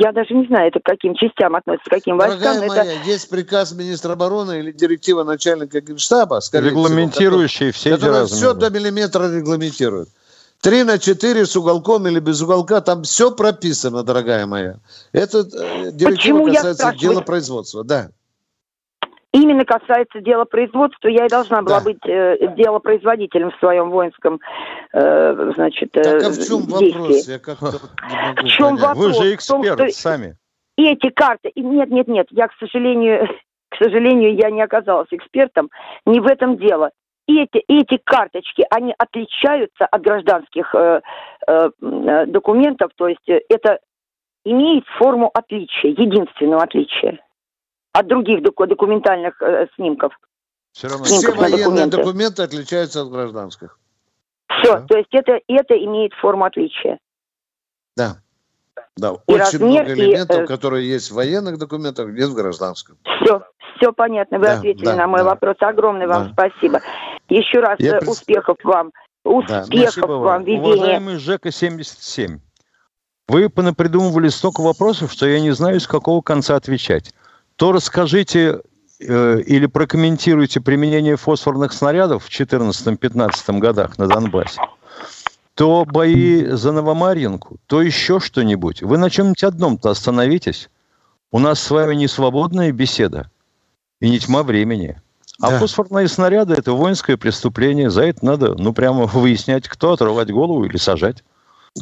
[0.00, 2.68] я даже не знаю, это к каким частям относится, к каким Дорогая войскам.
[2.68, 3.08] Моя, это...
[3.08, 8.26] есть приказ министра обороны или директива начальника генштаба, регламентирующие всего, все эти размеры.
[8.26, 10.08] все до миллиметра регламентирует.
[10.60, 14.76] Три на четыре с уголком или без уголка, там все прописано, дорогая моя.
[15.12, 18.08] Это э, директива Почему касается дела производства, да
[19.32, 21.84] именно касается дела производства, я и должна была да.
[21.84, 24.40] быть э, делопроизводителем в своем воинском,
[24.92, 26.92] э, значит, э, так, а в чем действии.
[26.92, 27.28] вопрос?
[27.28, 28.82] Я как в чем понять.
[28.82, 29.06] вопрос?
[29.06, 30.36] Вы же эксперт том, сами.
[30.76, 33.28] Эти карты, нет, нет, нет, я, к сожалению,
[33.70, 35.70] к сожалению, я не оказалась экспертом,
[36.06, 36.90] не в этом дело.
[37.28, 41.00] Эти, эти карточки, они отличаются от гражданских э,
[41.46, 41.70] э,
[42.26, 43.78] документов, то есть это
[44.44, 47.20] имеет форму отличия, единственного отличия
[47.92, 50.12] от других документальных э, снимков.
[50.72, 51.96] Все равно все военные документы.
[51.98, 53.78] документы отличаются от гражданских.
[54.62, 54.86] Все, да?
[54.86, 56.98] то есть это, это имеет форму отличия.
[57.96, 58.16] Да.
[58.96, 62.34] Да, и очень размер, много элементов, и, э, которые есть в военных документах, нет в
[62.34, 62.98] гражданском.
[63.22, 63.42] Все,
[63.76, 64.38] все понятно.
[64.38, 65.30] Вы да, ответили да, на мой да.
[65.30, 65.56] вопрос.
[65.60, 66.32] Огромное вам да.
[66.32, 66.80] спасибо.
[67.28, 68.66] Еще раз Я э, успехов пред...
[68.66, 68.92] вам.
[69.24, 70.74] Успехов да, вам, ведения.
[70.74, 72.40] Уважаемый Жека 77,
[73.28, 77.14] вы понапридумывали столько вопросов, что я не знаю, с какого конца отвечать.
[77.62, 78.60] То расскажите
[78.98, 84.60] э, или прокомментируйте применение фосфорных снарядов в 14-15 годах на Донбассе
[85.54, 88.82] то бои за Новомарьинку, то еще что-нибудь.
[88.82, 90.70] Вы на чем-нибудь одном-то остановитесь.
[91.30, 93.30] У нас с вами не свободная беседа
[94.00, 95.00] и не тьма времени.
[95.40, 95.58] А да.
[95.60, 97.90] фосфорные снаряды– это воинское преступление.
[97.90, 101.22] За это надо, ну, прямо выяснять, кто отрывать голову или сажать.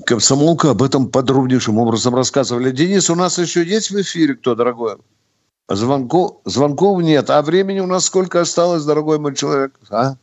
[0.05, 2.71] Комсомолка об этом подробнейшим образом рассказывали.
[2.71, 4.97] Денис, у нас еще есть в эфире кто, дорогой?
[5.71, 7.31] Звонков, звонков нет.
[7.31, 9.79] А времени у нас сколько осталось, дорогой мой человек?
[9.89, 10.17] А?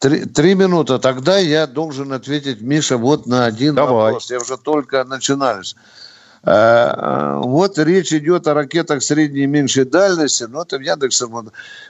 [0.00, 0.98] Три, три минуты.
[0.98, 4.12] Тогда я должен ответить, Миша, вот на один Давай.
[4.12, 4.30] вопрос.
[4.30, 5.76] Я уже только начинаюсь.
[6.46, 10.44] Э, э, вот речь идет о ракетах средней и меньшей дальности.
[10.48, 11.26] Ну, это в Яндексе.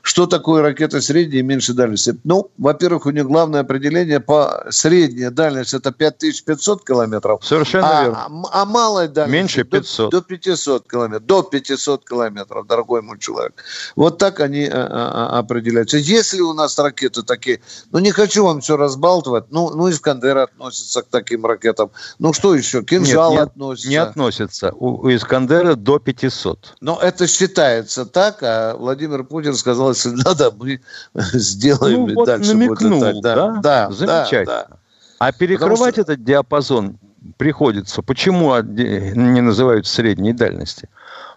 [0.00, 2.16] Что такое ракета средней и меньшей дальности?
[2.24, 7.44] Ну, во-первых, у них главное определение по средней дальности это 5500 километров.
[7.44, 8.26] Совершенно а, верно.
[8.50, 9.34] А, а малая дальность?
[9.34, 10.10] Меньше 500.
[10.10, 11.26] До, до 500 километров.
[11.26, 13.62] До 500 километров, дорогой мой человек.
[13.94, 14.86] Вот так они а,
[15.34, 15.98] а, определяются.
[15.98, 17.60] Если у нас ракеты такие,
[17.92, 21.90] ну, не хочу вам все разбалтывать, ну, ну Искандер относится к таким ракетам.
[22.18, 22.82] Ну, что еще?
[22.82, 23.88] Кинжал Нет, не, относится.
[23.90, 26.76] Не относится относится у, у Искандера до 500.
[26.80, 30.80] Но это считается так, а Владимир Путин сказал, если надо, мы
[31.12, 34.44] сделаем ну, вот дальше намекнул, будет Да, да, да, замечательно.
[34.46, 34.76] Да, да.
[35.18, 36.02] А перекрывать что...
[36.02, 36.98] этот диапазон
[37.36, 38.02] приходится.
[38.02, 40.88] Почему не называют средней дальности?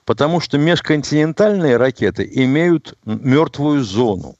[0.06, 4.36] Потому что межконтинентальные ракеты имеют мертвую зону.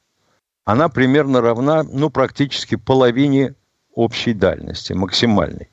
[0.64, 3.54] Она примерно равна, ну, практически половине
[3.94, 5.68] общей дальности, максимальной.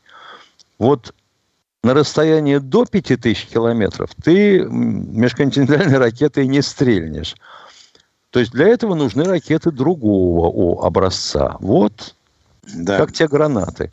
[0.80, 1.14] Вот
[1.84, 7.36] на расстоянии до 5000 километров ты межконтинентальной ракетой не стрельнешь.
[8.32, 11.58] То есть для этого нужны ракеты другого образца.
[11.60, 12.16] Вот
[12.64, 12.98] да.
[12.98, 13.92] как те гранаты.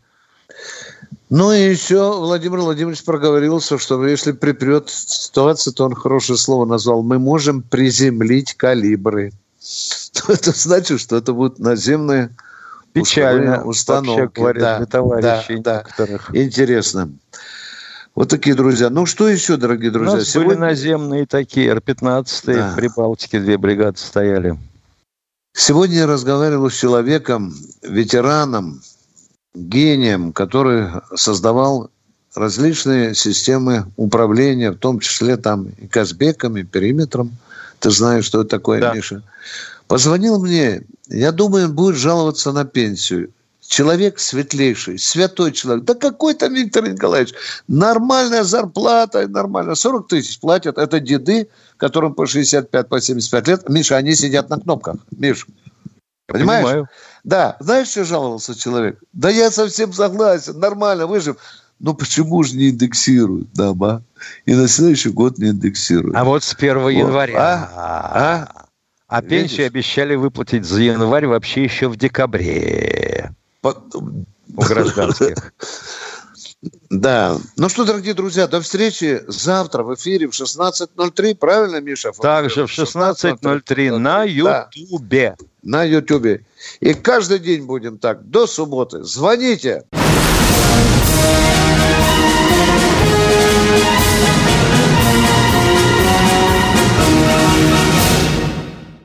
[1.30, 7.02] Ну и еще Владимир Владимирович проговорился, что если припрет ситуация, то он хорошее слово назвал.
[7.02, 9.32] Мы можем приземлить калибры.
[10.28, 12.30] Это значит, что это будут наземные
[12.92, 14.20] Печально, установки.
[14.20, 16.06] Вообще говорят да, товарищи да, да.
[16.32, 17.10] Интересно.
[18.14, 18.90] Вот такие друзья.
[18.90, 20.14] Ну, что еще, дорогие друзья?
[20.14, 20.50] У нас Сегодня...
[20.50, 22.70] были наземные такие, Р-15, да.
[22.70, 24.56] в Прибалтике две бригады стояли.
[25.52, 28.82] Сегодня я разговаривал с человеком, ветераном,
[29.54, 31.90] гением, который создавал
[32.36, 37.32] различные системы управления, в том числе там и Казбеком, и периметром.
[37.80, 38.94] Ты знаешь, что это такое, да.
[38.94, 39.22] Миша.
[39.88, 43.30] Позвонил мне, я думаю, он будет жаловаться на пенсию
[43.66, 45.84] человек светлейший, святой человек.
[45.84, 47.34] Да какой там Виктор Николаевич?
[47.68, 49.74] Нормальная зарплата, нормально.
[49.74, 50.78] 40 тысяч платят.
[50.78, 53.68] Это деды, которым по 65, по 75 лет.
[53.68, 54.96] Миша, они сидят на кнопках.
[55.10, 55.46] Миш,
[56.26, 56.64] понимаешь?
[56.64, 56.88] Понимаю.
[57.24, 57.56] Да.
[57.60, 59.02] Знаешь, что жаловался человек?
[59.12, 60.58] Да я совсем согласен.
[60.58, 61.36] Нормально, выжив.
[61.80, 64.02] Ну почему же не индексируют дома?
[64.46, 66.16] И на следующий год не индексируют.
[66.16, 66.88] А вот с 1 вот.
[66.90, 67.38] января.
[67.38, 68.48] А?
[68.54, 68.66] А?
[69.06, 73.34] А пенсию обещали выплатить за январь вообще еще в декабре
[73.64, 75.52] у гражданских.
[76.90, 77.36] Да.
[77.56, 81.34] Ну что, дорогие друзья, до встречи завтра в эфире в 16.03.
[81.34, 82.12] Правильно, Миша?
[82.12, 85.36] Также в 16.03 на Ютубе.
[85.38, 86.44] Да, на Ютубе.
[86.80, 89.02] И каждый день будем так, до субботы.
[89.02, 89.84] Звоните.